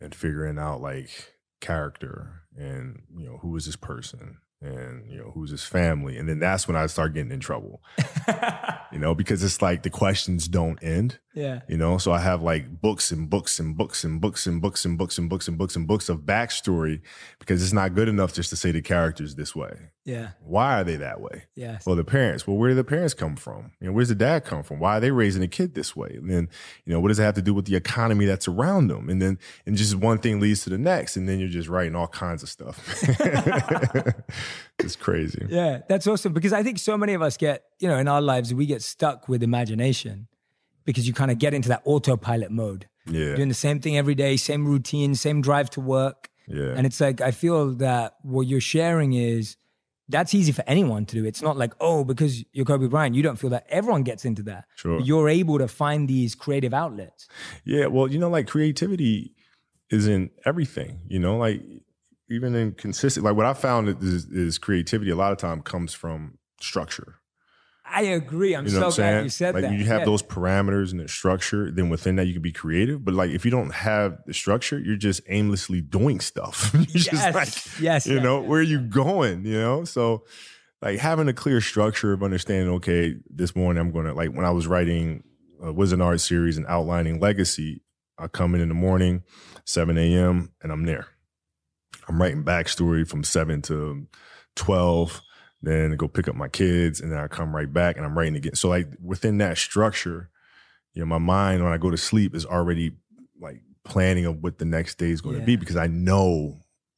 [0.00, 5.30] and figuring out like character and you know who is this person and you know
[5.34, 7.82] who's his family and then that's when i start getting in trouble.
[8.92, 11.60] You know because it's like the questions don't end yeah.
[11.68, 11.98] you know?
[11.98, 15.18] So i have like books and books and books and books and books and books
[15.18, 17.02] and books and books and books of backstory
[17.38, 20.28] because it's not good enough just to say the characters this way Yeah.
[20.40, 21.84] why are they that way Yes.
[21.84, 22.46] well, the parents.
[22.46, 23.72] Well, where do the parents come from?
[23.80, 24.78] You know, where's the dad come from?
[24.78, 26.10] Why are they raising a kid this way?
[26.14, 26.48] And then,
[26.84, 29.08] you know, what does it have to do with the economy that's around them?
[29.10, 31.96] And then, and just one thing leads to the next, and then you're just writing
[31.96, 32.78] all kinds of stuff.
[34.78, 35.46] it's crazy.
[35.48, 38.22] Yeah, that's awesome because I think so many of us get, you know, in our
[38.22, 40.28] lives, we get stuck with imagination
[40.84, 44.14] because you kind of get into that autopilot mode, Yeah, doing the same thing every
[44.14, 46.28] day, same routine, same drive to work.
[46.46, 49.56] yeah, And it's like, I feel that what you're sharing is
[50.08, 51.24] that's easy for anyone to do.
[51.24, 53.66] It's not like, oh, because you're Kobe Bryant, you don't feel that.
[53.68, 54.66] Everyone gets into that.
[54.76, 55.00] Sure.
[55.00, 57.28] You're able to find these creative outlets.
[57.64, 57.86] yeah.
[57.86, 59.34] Well, you know, like creativity
[59.90, 61.00] is in everything.
[61.08, 61.62] You know, like
[62.28, 63.24] even in consistent.
[63.24, 65.10] Like what I found is, is creativity.
[65.10, 67.16] A lot of time comes from structure.
[67.88, 68.54] I agree.
[68.54, 69.24] I'm You know so I'm glad saying?
[69.24, 69.72] you said like that.
[69.72, 70.04] you have Yeah.
[70.06, 73.04] those parameters and the structure, then within that you can be creative.
[73.04, 76.70] But like if you don't have the structure, you're just aimlessly doing stuff.
[76.74, 78.22] you're just Yes, like, yes, you yes.
[78.24, 79.44] know, where are you going?
[79.44, 80.24] You know, so
[80.82, 82.68] like having a clear structure of understanding.
[82.74, 85.22] Okay, this morning I'm going to like when I was writing
[85.62, 87.82] a Wizenard series and outlining Legacy.
[88.18, 89.22] I come in in the morning,
[89.66, 90.50] 7 a.m.
[90.62, 91.06] and I'm there.
[92.08, 94.06] I'm writing backstory from seven to
[94.56, 95.20] 12
[95.66, 98.36] then go pick up my kids, and then I come right back and I'm writing
[98.36, 98.54] again.
[98.54, 100.30] So like within that structure,
[100.94, 102.92] you know, my mind when I go to sleep is already
[103.40, 106.56] like planning of what the next day is going to be because I know,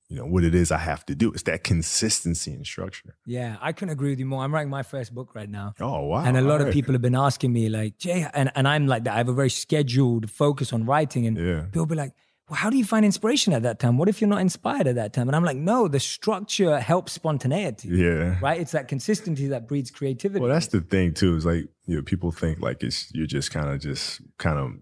[0.09, 1.33] you know, what it is I have to do.
[1.33, 3.17] It's that consistency and structure.
[3.27, 4.43] Yeah, I couldn't agree with you more.
[4.45, 5.75] I'm writing my first book right now.
[5.81, 6.25] Oh wow!
[6.25, 8.87] and a lot All of people have been asking me like jay and, and i'm
[8.87, 11.63] like that i have a very scheduled focus on writing and Yeah.
[11.73, 12.13] people be like
[12.49, 14.95] well how do you find inspiration at that time what if you're not inspired at
[14.95, 18.39] that time and i'm like no the structure helps spontaneity Yeah.
[18.41, 21.37] right it's that consistency that breeds creativity Well, that's the thing too.
[21.37, 24.73] Is like you know, people think like it's you're just kind of just kind of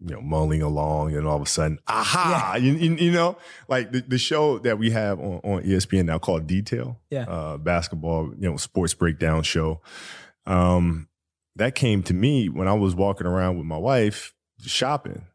[0.00, 2.56] you know, mulling along, and all of a sudden, aha!
[2.60, 3.36] You, you, you know,
[3.68, 7.24] like the, the show that we have on, on ESPN now called Detail, Yeah.
[7.24, 9.80] uh, basketball, you know, sports breakdown show.
[10.46, 11.08] Um,
[11.56, 15.26] that came to me when I was walking around with my wife shopping.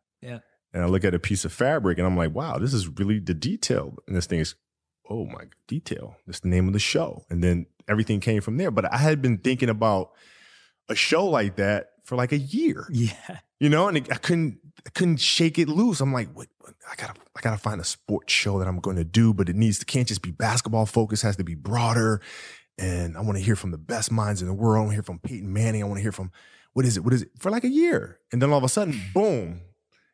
[0.73, 3.19] And I look at a piece of fabric and I'm like, wow, this is really
[3.19, 3.97] the detail.
[4.07, 4.55] And this thing is,
[5.10, 6.15] oh my detail.
[6.25, 7.25] That's the name of the show.
[7.29, 8.71] And then everything came from there.
[8.71, 10.12] But I had been thinking about
[10.89, 13.39] a show like that for like a year, Yeah.
[13.60, 15.99] you know, and I couldn't, I couldn't shake it loose.
[16.01, 16.47] I'm like, what,
[16.89, 19.55] I gotta, I gotta find a sports show that I'm going to do, but it
[19.55, 22.21] needs to, can't just be basketball focused, has to be broader.
[22.77, 24.77] And I want to hear from the best minds in the world.
[24.77, 25.84] I want to hear from Peyton Manning.
[25.84, 26.31] I want to hear from,
[26.73, 27.03] what is it?
[27.03, 27.29] What is it?
[27.38, 28.19] For like a year.
[28.31, 29.62] And then all of a sudden, boom,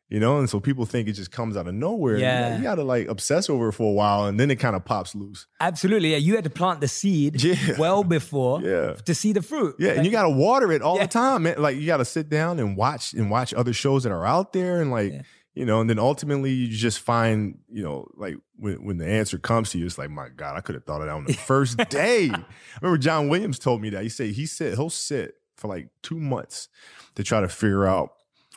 [0.08, 2.16] you know, and so people think it just comes out of nowhere.
[2.16, 2.40] Yeah.
[2.48, 4.84] gotta- You gotta like obsess over it for a while and then it kind of
[4.84, 5.46] pops loose.
[5.60, 6.12] Absolutely.
[6.12, 6.16] Yeah.
[6.18, 7.56] You had to plant the seed Yeah.
[7.78, 8.94] well before Yeah.
[8.94, 9.76] to see the fruit.
[9.78, 11.02] Yeah, and you got to water it all Yeah.
[11.04, 11.60] the time, man.
[11.60, 14.52] Like you got to sit down and watch and watch other shows that are out
[14.52, 15.22] there, and like Yeah.
[15.54, 19.38] you know, and then ultimately you just find, you know, like when when the answer
[19.38, 21.32] comes to you, it's like, my God, I could have thought of that on the
[21.52, 22.30] first day.
[22.30, 22.44] I
[22.80, 24.02] remember John Williams told me that.
[24.04, 26.68] He said he said he'll sit for like two months
[27.16, 28.10] to try to figure out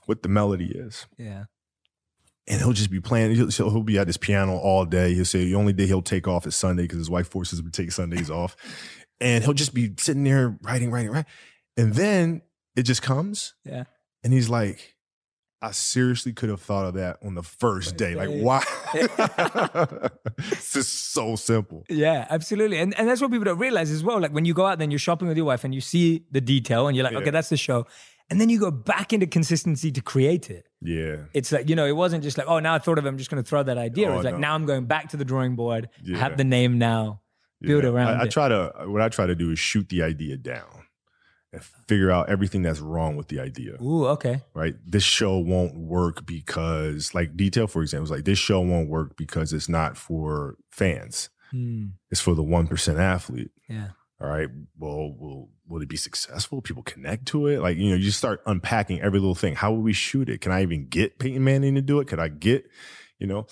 [0.06, 1.06] what the melody is.
[1.18, 1.46] yeah.
[2.48, 3.36] And he'll just be playing.
[3.36, 5.14] He'll, he'll be at his piano all day.
[5.14, 7.66] He'll say the only day he'll take off is Sunday because his wife forces him
[7.66, 8.56] to take Sundays off.
[9.22, 11.32] And he'll just be sitting there writing, writing, writing.
[11.78, 12.42] And then
[12.76, 13.54] it just comes.
[13.64, 13.84] Yeah.
[14.24, 14.96] And he's like,
[15.62, 18.16] I seriously could have thought of that on the first day.
[18.16, 18.64] Like, why?
[18.96, 21.86] it's just so simple.
[21.90, 22.80] Yeah, absolutely.
[22.80, 24.20] And and that's what people don't realize as well.
[24.20, 26.42] Like when you go out then you're shopping with your wife and you see the
[26.42, 27.20] detail and you're like, Yeah.
[27.20, 27.86] okay, that's the show.
[28.32, 30.66] And then you go back into consistency to create it.
[30.82, 31.18] Yeah.
[31.34, 33.18] It's like, you know, it wasn't just like, oh, now I thought of it, I'm
[33.18, 34.10] just going to throw that idea.
[34.10, 34.40] Oh, was like, no.
[34.40, 36.18] now I'm going back to the drawing board, Yeah.
[36.18, 37.22] have the name now,
[37.62, 37.90] build Yeah.
[37.90, 40.86] around I, I try to, what I try to do is shoot the idea down
[41.52, 43.74] and figure out everything that's wrong with the idea.
[43.84, 44.42] Ooh, okay.
[44.54, 44.76] right?
[44.86, 49.18] This show won't work because, like, detail, for example, is like this show won't work
[49.18, 51.30] because it's not for fans.
[51.52, 51.88] Hmm.
[52.10, 53.52] It's for the one percent athlete.
[53.68, 53.90] Yeah.
[54.22, 54.48] All right.
[54.78, 56.62] Well, will will it be successful?
[56.62, 57.60] People connect to it.
[57.60, 59.56] Like, you know, you start unpacking every little thing.
[59.56, 60.42] How will we shoot it?
[60.42, 62.08] Can I even get Peyton Manning to do it?
[62.08, 62.70] Could I get,
[63.18, 63.48] you know?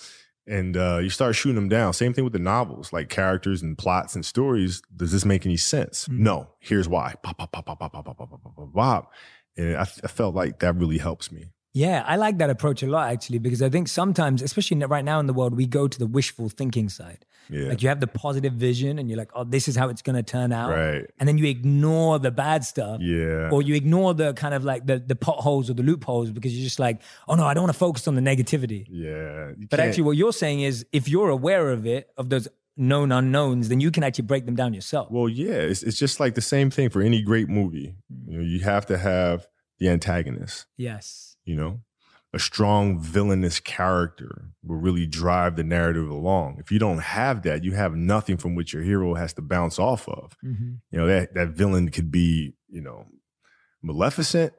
[0.45, 1.93] And uh, you start shooting them down.
[1.93, 4.81] Same thing with the novels, like characters and plots and stories.
[4.95, 6.07] Does this make any sense?
[6.07, 6.19] Mhm.
[6.19, 6.47] No.
[6.59, 7.15] Here's why.
[7.23, 9.11] Pop, pop, pop, pop, pop, pop, pop, pop, pop, pop, pop.
[9.57, 11.51] And I, I felt like that really helps me.
[11.73, 15.19] Yeah, I like that approach a lot actually, because I think sometimes, especially right now
[15.19, 17.25] in the world, we go to the wishful thinking side.
[17.51, 17.69] Yeah.
[17.69, 20.15] Like you have the positive vision and you're like, oh, this is how it's going
[20.15, 20.71] to turn out.
[20.71, 21.05] Right.
[21.19, 23.01] And then you ignore the bad stuff.
[23.01, 23.49] Yeah.
[23.51, 26.63] Or you ignore the kind of like the, the potholes or the loopholes because you're
[26.63, 28.85] just like, oh no, I don't want to focus on the negativity.
[28.89, 29.51] yeah.
[29.69, 33.11] But can't- actually, what you're saying is if you're aware of it, of those known
[33.11, 35.09] unknowns, then you can actually break them down yourself.
[35.11, 37.95] well, yeah, it's, it's just like the same thing for any great movie.
[38.27, 39.47] You know, you have to have
[39.79, 41.28] the antagonist, yes.
[41.49, 41.81] You know?
[42.31, 46.57] A strong villainous character will really drive the narrative along.
[46.59, 49.79] If you don't have that, you have nothing from which your hero has to bounce
[49.79, 50.37] off of.
[50.41, 53.07] hmm You know, that that villain could be, you know,
[53.81, 54.53] maleficent.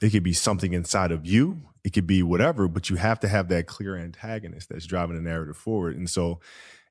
[0.00, 1.62] It could be something inside of you.
[1.84, 5.22] It could be whatever, but you have to have that clear antagonist that's driving the
[5.22, 5.96] narrative forward.
[5.96, 6.40] And so,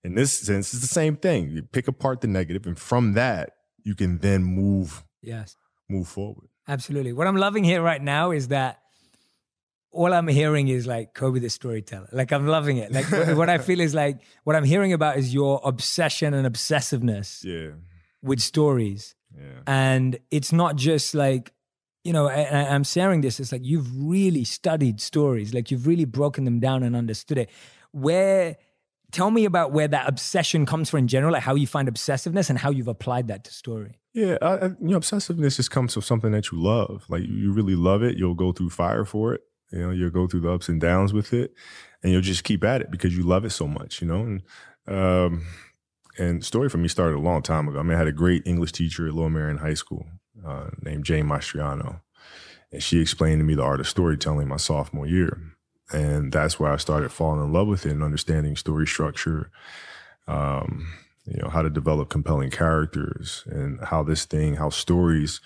[0.04, 1.50] in this sense, it's the same thing.
[1.50, 3.52] You pick apart the negative, and from that,
[3.84, 5.58] you can then move Yes.
[5.90, 6.48] move forward.
[6.68, 7.12] Absolutely.
[7.12, 8.81] What I'm loving here right now is that
[9.92, 12.08] all I'm hearing is like Kobe the storyteller.
[12.14, 12.92] Like I'm loving it.
[12.92, 13.06] Like
[13.38, 17.72] what, I feel is like what I'm hearing about is your obsession and obsessiveness Yeah,
[18.22, 19.16] with stories.
[19.38, 21.52] yeah, And it's not just like,
[22.04, 23.40] you know, I, I- I'm sharing this.
[23.40, 27.50] It's like you've really studied stories, like you've really broken them down and understood it.
[27.92, 28.56] Where,
[29.12, 32.50] tell me about where that obsession comes from in general, like how you find obsessiveness
[32.50, 34.00] and how you've applied that to story.
[34.14, 34.38] yeah.
[34.42, 37.04] I, I, you know, obsessiveness just comes from something that you love.
[37.10, 39.42] Like you really love it, you'll go through fire for it.
[39.72, 41.54] You know, you'll go through the ups and downs with it,
[42.04, 44.02] and you'll just keep at it because you love it so much.
[44.02, 44.42] You know, and
[44.88, 45.46] um,
[46.18, 47.80] and story for me started a long time ago.
[47.80, 50.06] I mean, I had a great English teacher at Lower Merion High School
[50.46, 52.02] uh, named Jane Mastriano,
[52.72, 55.42] and she explained to me the art of storytelling my sophomore year,
[55.92, 59.52] and that's where I started falling in love with it and understanding story structure.
[60.28, 60.88] Um,
[61.26, 65.40] you know how to develop compelling characters and how this thing, how stories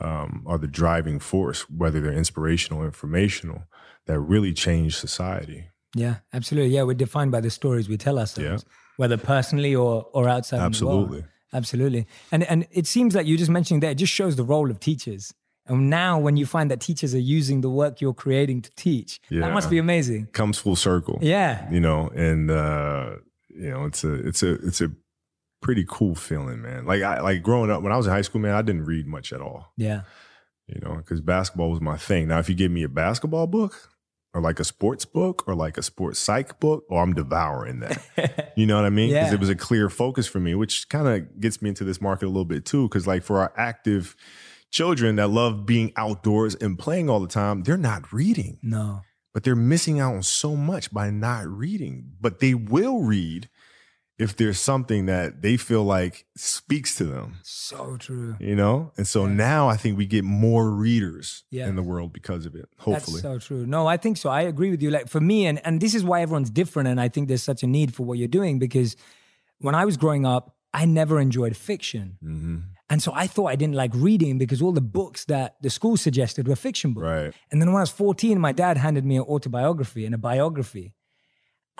[0.00, 3.64] um, are the driving force, whether they're inspirational or informational,
[4.06, 5.68] that really change society.
[5.94, 6.74] Yeah, absolutely.
[6.74, 8.64] Yeah, we're defined by the stories we tell ourselves,
[8.96, 10.60] whether personally or or outside.
[10.60, 11.20] Absolutely.
[11.20, 11.24] world.
[11.52, 12.06] absolutely.
[12.30, 14.78] And and it seems like you just mentioning that it just shows the role of
[14.80, 15.32] teachers.
[15.66, 19.20] And now, when you find that teachers are using the work you're creating to teach,
[19.28, 19.42] Yeah.
[19.42, 20.26] that must be amazing.
[20.32, 21.18] Comes full circle.
[21.20, 23.16] Yeah, You know, and uh,
[23.50, 24.90] you know, it's a it's a it's a
[25.60, 26.86] pretty cool feeling, man.
[26.86, 29.06] Like I like growing up when I was in high school, man, I didn't read
[29.06, 29.72] much at all.
[29.76, 30.02] yeah,
[30.66, 32.28] You know, because basketball was my thing.
[32.28, 33.90] Now, if you give me a basketball book,
[34.34, 38.52] or like a sports book or like a sports psych book, or I'm devouring that.
[38.56, 39.08] you know what I mean?
[39.08, 39.34] Because Yeah.
[39.34, 42.26] it was a clear focus for me, which kind of gets me into this market
[42.26, 42.88] a little bit too.
[42.88, 44.14] Because like for our active
[44.70, 49.00] children that love being outdoors and playing all the time, they're not reading, No.
[49.32, 52.12] but they're missing out on so much by not reading.
[52.20, 53.48] But they will read
[54.18, 58.36] if there's something that they feel like speaks to them So true.
[58.40, 59.32] you know and so Yeah.
[59.34, 61.68] now i think we get more readers Yeah.
[61.68, 63.66] in the world because of it hopefully That's so true.
[63.66, 64.28] No, I think so.
[64.30, 64.90] I agree with you.
[64.90, 67.62] Like for me, and and this is why everyone's different, and I think there's such
[67.62, 68.90] a need for what you're doing because
[69.66, 70.44] when I was growing up,
[70.80, 72.56] I never enjoyed fiction, hmm
[72.90, 75.96] and so I thought I didn't like reading because all the books that the school
[75.98, 77.04] suggested were fiction books.
[77.14, 80.18] right And then when I was 14, my dad handed me an autobiography and a
[80.30, 80.86] biography.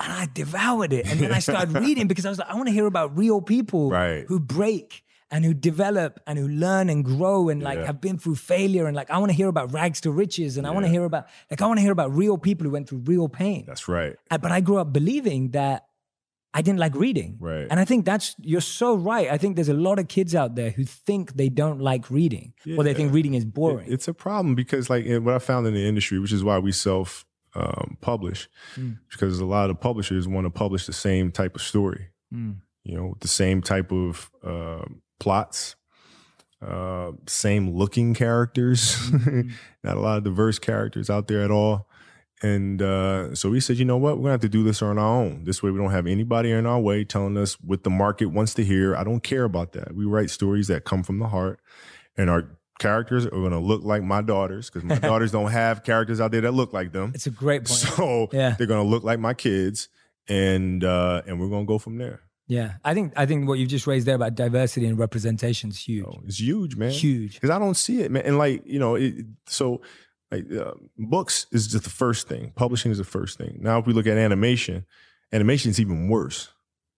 [0.00, 1.06] And I devoured it.
[1.10, 3.40] And then I started reading because I was like, I want to hear about real
[3.40, 4.24] people Right.
[4.28, 7.86] who break and who develop and who learn and grow and like Yeah.
[7.86, 8.86] have been through failure.
[8.86, 10.56] And like, I want to hear about rags to riches.
[10.56, 12.70] And I want to hear about, like, I want to hear about real people who
[12.70, 13.64] went through real pain.
[13.66, 15.84] that's right Uh, But I grew up believing that
[16.54, 17.36] I didn't like reading.
[17.38, 17.66] Right.
[17.70, 19.28] And I think that's, you're so right.
[19.30, 22.54] I think there's a lot of kids out there who think they don't like reading
[22.76, 23.86] or they think reading is boring.
[23.92, 26.72] it's a problem because like what i found in the industry which is why we
[26.72, 28.98] self um, publish Mm.
[29.10, 32.56] because a lot of publishers want to publish the same type of story Mm.
[32.84, 34.84] you know the same type of uh,
[35.20, 35.76] plots
[36.60, 39.50] uh, same looking characters Mm-hmm.
[39.84, 41.88] not a lot of diverse characters out there at all
[42.42, 44.98] and uh, so we said you know what we're gonna have to do this on
[44.98, 47.90] our own this way we don't have anybody in our way telling us what the
[47.90, 51.18] market wants to hear i don't care about that we write stories that come from
[51.18, 51.60] the heart
[52.16, 56.20] and our characters are gonna look like my daughters because my daughters don't have characters
[56.20, 57.68] out there that look like them It's a great point.
[57.80, 58.54] so Yeah.
[58.56, 59.88] they're gonna look like my kids
[60.28, 63.68] and uh, and we're gonna go from there Yeah, I think I think what you've
[63.70, 66.04] just raised there about diversity and representation is huge.
[66.06, 66.90] Oh, it's huge, man.
[66.90, 67.34] Huge.
[67.34, 68.22] Because I don't see it, man.
[68.24, 69.14] And like you know, it,
[69.46, 69.80] so
[70.30, 72.52] like uh, books is just the first thing.
[72.56, 73.58] Publishing is the first thing.
[73.60, 74.84] Now, if we look at animation,
[75.32, 76.48] animation is even worse.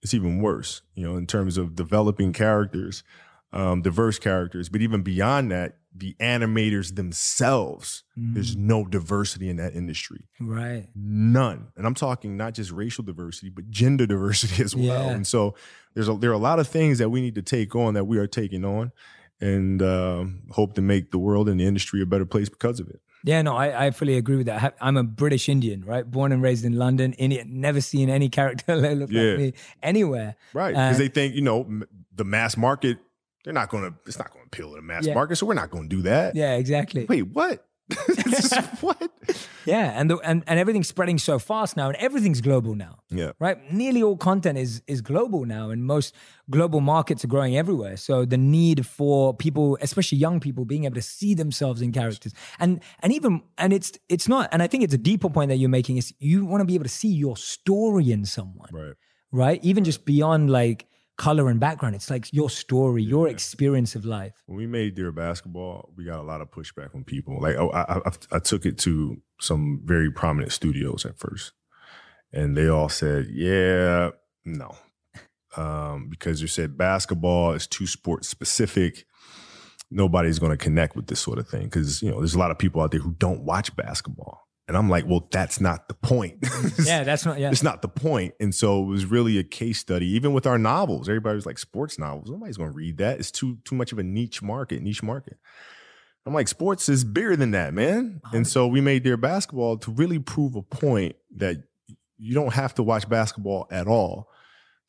[0.02, 3.04] It's even worse, you know, in terms of developing characters,
[3.52, 4.68] um, diverse characters.
[4.68, 10.24] But even beyond that, the animators themselves, there's no diversity in that industry.
[10.40, 10.86] Right.
[10.94, 11.68] None.
[11.76, 15.06] And I'm talking not just racial diversity, but gender diversity as well.
[15.06, 15.10] Yeah.
[15.10, 15.54] And so
[15.94, 18.04] there's a, there are a lot of things that we need to take on that
[18.04, 18.92] we are taking on
[19.40, 22.88] and um, hope to make the world and the industry a better place because of
[22.88, 23.00] it.
[23.24, 24.76] Yeah, no, I, I fully agree with that.
[24.80, 26.08] I'm a British Indian, right?
[26.08, 27.12] Born and raised in London.
[27.14, 29.22] Indian, never seen any character look Yeah.
[29.22, 30.36] like me anywhere.
[30.54, 30.74] Right.
[30.74, 31.80] Uh, Because they think, you know,
[32.14, 32.98] the mass market,
[33.44, 35.14] they're not going to, it's not going to appeal to the mass Yeah.
[35.14, 35.36] market.
[35.36, 36.36] So we're not going to do that.
[36.36, 37.06] Yeah, exactly.
[37.08, 37.66] Wait, what?
[38.80, 39.10] What?
[39.66, 43.00] Yeah, and the, and and everything's spreading so fast now, and everything's global now.
[43.10, 43.32] Yeah.
[43.38, 43.58] right?
[43.72, 46.14] Nearly all content is is global now, and most
[46.48, 47.96] global markets are growing everywhere.
[47.96, 52.32] So the need for people, especially young people, being able to see themselves in characters,
[52.58, 55.56] and and even and it's it's not, and I think it's a deeper point that
[55.56, 58.94] you're making is you want to be able to see your story in someone, Right.
[59.30, 59.60] right?
[59.62, 60.86] Even just beyond like
[61.20, 64.32] color and background, it's like your story, your experience of life.
[64.46, 67.38] when we made Dear Basketball, we got a lot of pushback from people.
[67.42, 71.52] Like, oh, I, I, I took it to some very prominent studios at first,
[72.32, 74.10] and they all said, "Yeah,
[74.46, 74.74] no,"
[75.58, 79.04] um, because you said basketball is too sport specific.
[79.90, 82.50] Nobody's going to connect with this sort of thing because you know there's a lot
[82.50, 85.94] of people out there who don't watch basketball, and I'm like, well, that's not the
[85.94, 86.38] point.
[86.84, 87.50] Yeah, that's not yeah.
[87.50, 88.34] It's not the point.
[88.40, 90.06] And so it was really a case study.
[90.06, 92.30] Even with our novels, everybody was like, sports novels.
[92.30, 93.18] Nobody's going to read that.
[93.18, 95.36] It's too too much of a niche market, niche market.
[96.24, 98.20] I'm like, sports is bigger than that, man.
[98.24, 101.56] Oh, and so we made Dear Basketball to really prove a point that
[102.16, 104.28] you don't have to watch basketball at all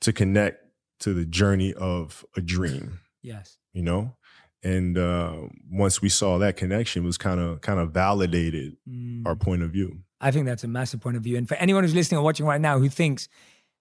[0.02, 0.60] to connect
[1.00, 3.58] to the journey of a dream, Yes.
[3.74, 4.16] you know?
[4.64, 5.36] And uh,
[5.72, 9.26] once we saw that connection, it was kind of kind of validated Mm.
[9.26, 10.00] our point of view.
[10.20, 11.36] I think that's a massive point of view.
[11.38, 13.28] And for anyone who's listening or watching right now who thinks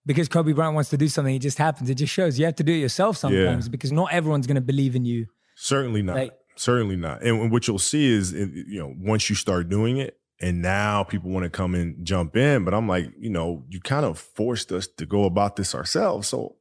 [0.06, 1.90] because Kobe Bryant wants to do something, it just happens.
[1.90, 4.60] It just shows you have to do it yourself sometimes because not everyone's going to
[4.62, 5.26] believe in you.
[5.56, 6.16] Certainly not.
[6.16, 7.22] Like- Certainly not.
[7.22, 11.30] And what you'll see is, you know, once you start doing it, and now people
[11.30, 14.72] want to come and jump in, but I'm like, you know, you kind of forced
[14.72, 16.28] us to go about this ourselves.
[16.28, 16.56] So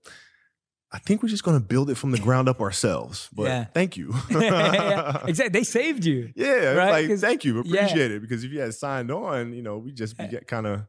[0.92, 3.30] I think we're just going to build it from the ground up ourselves.
[3.32, 3.66] But Yeah.
[3.66, 4.14] thank you.
[4.32, 5.50] yeah, exactly.
[5.60, 6.32] They saved you.
[6.36, 7.08] Yeah, Right?
[7.10, 7.82] like thank you, yeah.
[7.86, 8.22] appreciate it.
[8.22, 10.40] Because if you had signed on, you know, we just be eh.
[10.48, 10.82] kind of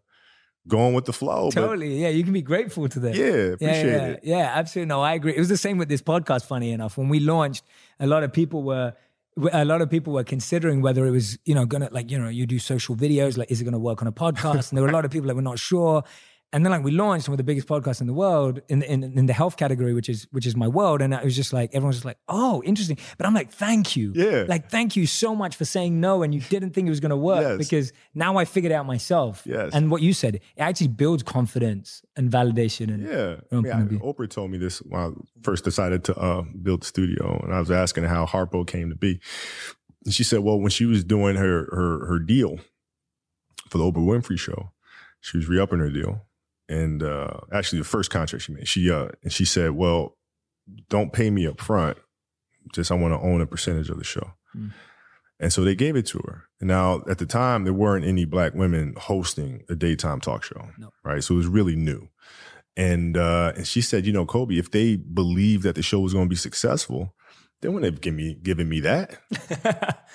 [0.68, 1.50] going with the flow.
[1.50, 2.00] Totally.
[2.00, 3.12] Yeah, you can be grateful to them.
[3.12, 4.20] But yeah, Yeah, appreciate yeah, it.
[4.22, 4.88] yeah, absolutely.
[4.88, 5.34] No, I agree.
[5.34, 6.46] It was the same with this podcast.
[6.46, 7.64] Funny enough, when we launched,
[7.98, 8.94] a lot of people were,
[9.52, 12.28] a lot of people were considering whether it was, you know, gonna like, you know,
[12.28, 14.70] you do social videos, like, is it gonna work on a podcast?
[14.70, 16.04] And there were a lot of people that were not sure.
[16.52, 19.04] And then like we launched some of the biggest podcasts in the world in, in
[19.04, 21.00] in the health category, which is which is my world.
[21.00, 22.98] And it was just like everyone's just like, oh, interesting.
[23.18, 24.12] But I'm like, thank you.
[24.16, 24.44] Yeah.
[24.48, 27.16] Like, thank you so much for saying no and you didn't think it was gonna
[27.16, 27.58] work Yes.
[27.58, 29.42] because now I figured it out myself.
[29.46, 29.70] Yes.
[29.72, 33.36] And what you said, it actually builds confidence and validation and Yeah.
[33.50, 34.02] From yeah point.
[34.02, 35.10] Oprah told me this when I
[35.42, 38.96] first decided to uh, build the studio, and I was asking how Harpo came to
[38.96, 39.20] be.
[40.04, 42.58] And she said, well, when she was doing her her her deal
[43.68, 44.72] for the Oprah Winfrey show,
[45.20, 46.22] she was re-upping her deal.
[46.70, 50.16] And uh, actually the first contract she made, she uh and she said, Well,
[50.88, 51.98] don't pay me up front.
[52.72, 54.32] Just I want to own a percentage of the show.
[54.56, 54.72] Mm.
[55.40, 56.44] And so they gave it to her.
[56.60, 60.68] And now at the time there weren't any black women hosting a daytime talk show.
[60.78, 60.90] No.
[61.04, 61.24] Right.
[61.24, 62.08] So it was really new.
[62.76, 66.14] And uh and she said, you know, Kobe, if they believed that the show was
[66.14, 67.16] gonna be successful,
[67.62, 69.18] they wouldn't have given me given me that.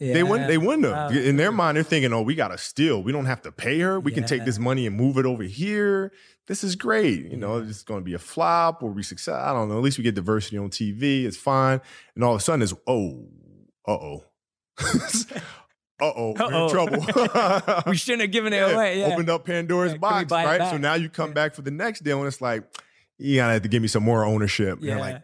[0.00, 0.48] They wouldn't.
[0.48, 1.10] They wouldn't have.
[1.10, 1.16] Wow.
[1.16, 3.02] In their mind, they're thinking, "Oh, we got to steal.
[3.02, 4.00] We don't have to pay her.
[4.00, 6.10] We can take this money and move it over here.
[6.46, 7.26] This is great.
[7.30, 9.34] You know, it's going to be a flop or be success.
[9.34, 9.76] I don't know.
[9.76, 11.24] At least we get diversity on TV.
[11.24, 11.80] It's fine.
[12.14, 13.28] And all of a sudden, it's oh,
[13.86, 14.24] uh oh,
[16.00, 17.82] uh oh, we're in trouble.
[17.86, 19.00] we shouldn't have given it Yeah, away.
[19.00, 19.06] Yeah.
[19.12, 20.70] Opened up Pandora's Yeah, box, right?
[20.70, 21.34] So now you come Yeah.
[21.34, 22.64] back for the next deal, and it's like,
[23.18, 24.78] you gotta have to give me some more ownership.
[24.80, 24.92] Yeah.
[24.92, 25.22] you're like,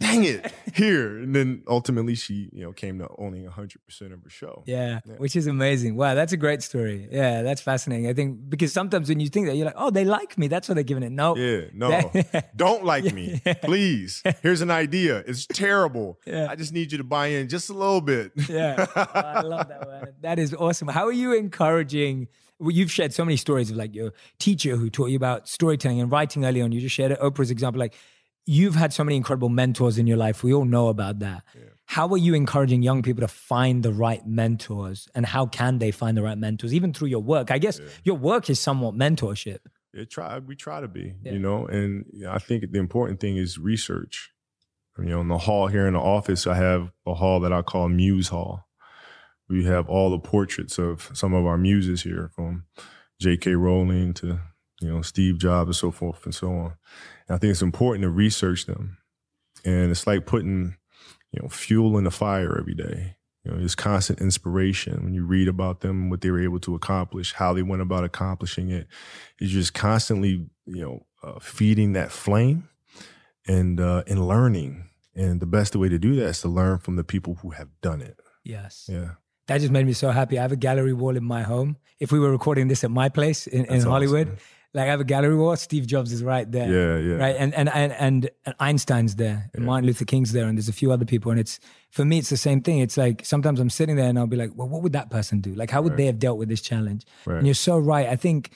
[0.00, 1.18] dang it, here.
[1.18, 4.62] And then ultimately, she, you know, came to owning hundred percent of her show.
[4.66, 5.14] Yeah, Yeah.
[5.16, 5.96] which is amazing.
[5.96, 7.08] Wow, that's a great story.
[7.10, 8.08] Yeah, that's fascinating.
[8.08, 10.68] I think because sometimes when you think that you're like, oh, they like me, that's
[10.68, 11.10] why they're giving it.
[11.12, 11.88] No, Yeah, no,
[12.32, 14.22] That- don't like me, please.
[14.42, 15.18] Here's an idea.
[15.26, 16.18] It's terrible.
[16.26, 16.46] Yeah.
[16.50, 18.32] I just need you to buy in just a little bit.
[18.48, 19.88] yeah, Oh, I love that.
[19.88, 20.14] Man.
[20.22, 20.88] That is awesome.
[20.88, 22.28] How are you encouraging?
[22.60, 26.00] Well, you've shared so many stories of like your teacher who taught you about storytelling
[26.00, 26.72] and writing early on.
[26.72, 27.78] You just shared Oprah's example.
[27.78, 27.94] Like
[28.48, 30.42] you've had so many incredible mentors in your life.
[30.42, 31.44] We all know about that.
[31.84, 35.90] How are you encouraging young people to find the right mentors, and how can they
[35.90, 37.50] find the right mentors, even through your work?
[37.50, 39.58] I guess your work is somewhat mentorship.
[39.92, 41.32] It try we try to be, Yeah.
[41.32, 44.30] you know, and I think the important thing is research.
[44.98, 47.62] You know, in the hall here in the office, I have a hall that I
[47.62, 48.66] call Muse Hall.
[49.48, 52.64] We have all the portraits of some of our muses here, from
[53.20, 53.54] J.K.
[53.54, 54.40] Rowling to
[54.80, 56.72] you know Steve Jobs and so forth and so on.
[57.28, 58.98] And I think it's important to research them,
[59.64, 60.76] and it's like putting
[61.32, 63.16] you know fuel in the fire every day.
[63.44, 66.74] You know, there's constant inspiration when you read about them, what they were able to
[66.74, 68.88] accomplish, how they went about accomplishing it.
[69.38, 72.68] It's just constantly, you know, uh, feeding that flame
[73.46, 74.84] and uh, and learning.
[75.14, 77.68] And the best way to do that is to learn from the people who have
[77.80, 78.20] done it.
[78.44, 78.88] Yes.
[78.88, 79.12] Yeah,
[79.46, 80.38] That just made me so happy.
[80.38, 81.76] I have a gallery wall in my home.
[81.98, 84.38] If we were recording this at my place in, in Hollywood, awesome.
[84.74, 85.56] Like I have a gallery wall.
[85.56, 86.68] Steve Jobs is right there.
[86.68, 87.14] yeah, yeah.
[87.16, 87.36] Right.
[87.38, 89.66] And, and, and, and, and Einstein's there and Yeah.
[89.66, 91.30] Martin Luther King's there and there's a few other people.
[91.30, 91.58] And it's,
[91.90, 92.78] for me, it's the same thing.
[92.80, 95.40] It's like sometimes I'm sitting there and I'll be like, well, what would that person
[95.40, 95.54] do?
[95.54, 95.96] Like, how would Right.
[95.98, 97.04] they have dealt with this challenge?
[97.24, 97.38] Right.
[97.38, 98.06] And you're so right.
[98.08, 98.50] I think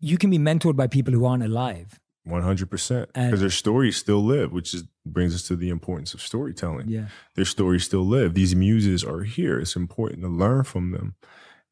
[0.00, 2.00] you can be mentored by people who aren't alive.
[2.24, 3.08] One hundred percent.
[3.14, 6.88] Because their stories still live, which is brings us to the importance of storytelling.
[6.88, 7.06] Yeah.
[7.36, 8.34] Their stories still live.
[8.34, 9.60] These muses are here.
[9.60, 11.14] It's important to learn from them.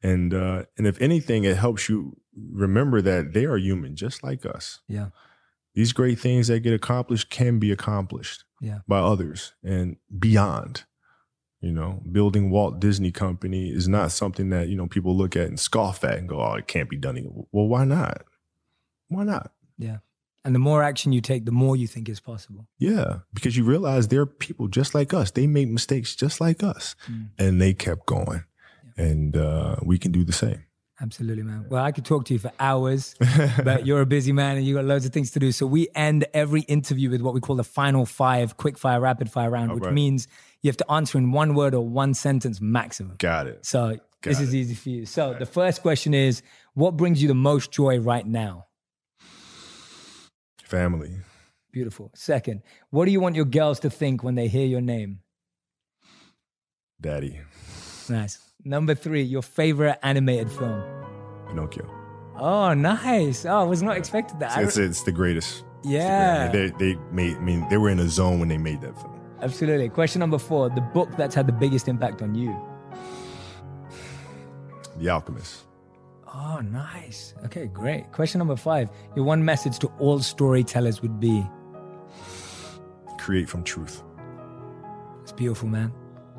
[0.03, 2.17] And uh, and if anything, it helps you
[2.51, 4.81] remember that they are human, just like us.
[4.87, 5.07] Yeah.
[5.73, 8.79] These great things that get accomplished can be accomplished Yeah.
[8.87, 10.83] by others and beyond.
[11.61, 15.47] You know, building Walt Disney Company is not something that you know people look at
[15.47, 18.23] and scoff at and go, "Oh, it can't be done." again." Well, why not?
[19.07, 19.51] Why not?
[19.77, 19.97] Yeah.
[20.43, 22.67] And the more action you take, the more you think is possible.
[22.77, 25.31] Yeah, because you realize they're people just like us.
[25.31, 27.29] They made mistakes just like us, Mm.
[27.39, 28.43] and they kept going.
[28.97, 30.63] And uh, we can do the same.
[31.01, 31.65] Absolutely, man.
[31.67, 33.15] Well, I could talk to you for hours,
[33.63, 35.51] but you're a busy man and you got loads of things to do.
[35.51, 39.29] So we end every interview with what we call the final five quick fire, rapid
[39.29, 39.93] fire round, All which right.
[39.93, 40.29] means
[40.61, 43.17] you have to answer in one word or one sentence maximum.
[43.17, 43.65] Got it.
[43.65, 44.57] So this Got is it.
[44.57, 45.05] easy for you.
[45.05, 46.41] So the first question is,
[46.75, 48.67] what brings you the most joy right now?
[50.63, 51.17] Family.
[51.73, 52.09] Beautiful.
[52.15, 55.19] Second, what do you want your girls to think when they hear your name?
[57.01, 57.41] Daddy.
[58.09, 58.39] Nice.
[58.63, 60.83] Number three, your favorite animated film.
[61.47, 61.89] Pinocchio.
[62.37, 63.45] Oh, nice.
[63.45, 64.57] Oh, I was not expecting that.
[64.61, 65.63] It's, it's the greatest.
[65.79, 66.49] It's the Yeah.
[66.51, 66.79] greatest.
[66.79, 67.37] They, they made.
[67.37, 69.19] I mean, they were in a zone when they made that film.
[69.41, 69.89] Absolutely.
[69.89, 72.55] Question number four, the book that's had the biggest impact on you.
[74.97, 75.63] The Alchemist.
[76.33, 77.33] Oh, nice.
[77.45, 78.11] Okay, great.
[78.11, 81.45] Question number five, your one message to all storytellers would be
[83.17, 84.03] Create from truth.
[85.23, 85.91] it's beautiful, man.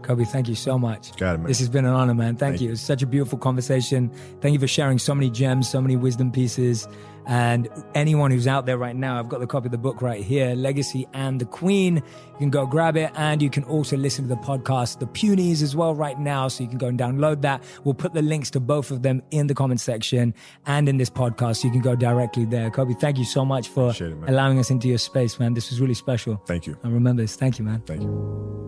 [0.02, 1.16] Kobe, thank you so much.
[1.16, 1.46] Got it, man.
[1.48, 2.36] This has been an honor, man.
[2.36, 2.66] Thank, Thank you.
[2.68, 2.72] you.
[2.72, 4.10] It's such a beautiful conversation.
[4.40, 6.86] Thank you for sharing so many gems, so many wisdom pieces.
[7.28, 10.22] And anyone who's out there right now, I've got the copy of the book right
[10.22, 11.96] here, Legacy and the Queen.
[11.96, 13.10] You can go grab it.
[13.16, 16.46] And you can also listen to the podcast, The Punies, as well, right now.
[16.46, 17.64] So you can go and download that.
[17.82, 20.34] We'll put the links to both of them in the comment section
[20.66, 21.56] and in this podcast.
[21.56, 22.70] So you can go directly there.
[22.70, 25.54] Kobe, thank you so much for it, allowing us into your space, man.
[25.54, 26.40] This was really special.
[26.46, 26.78] Thank you.
[26.84, 27.34] I remember this.
[27.34, 27.82] Thank you, man.
[27.86, 28.66] Thank you.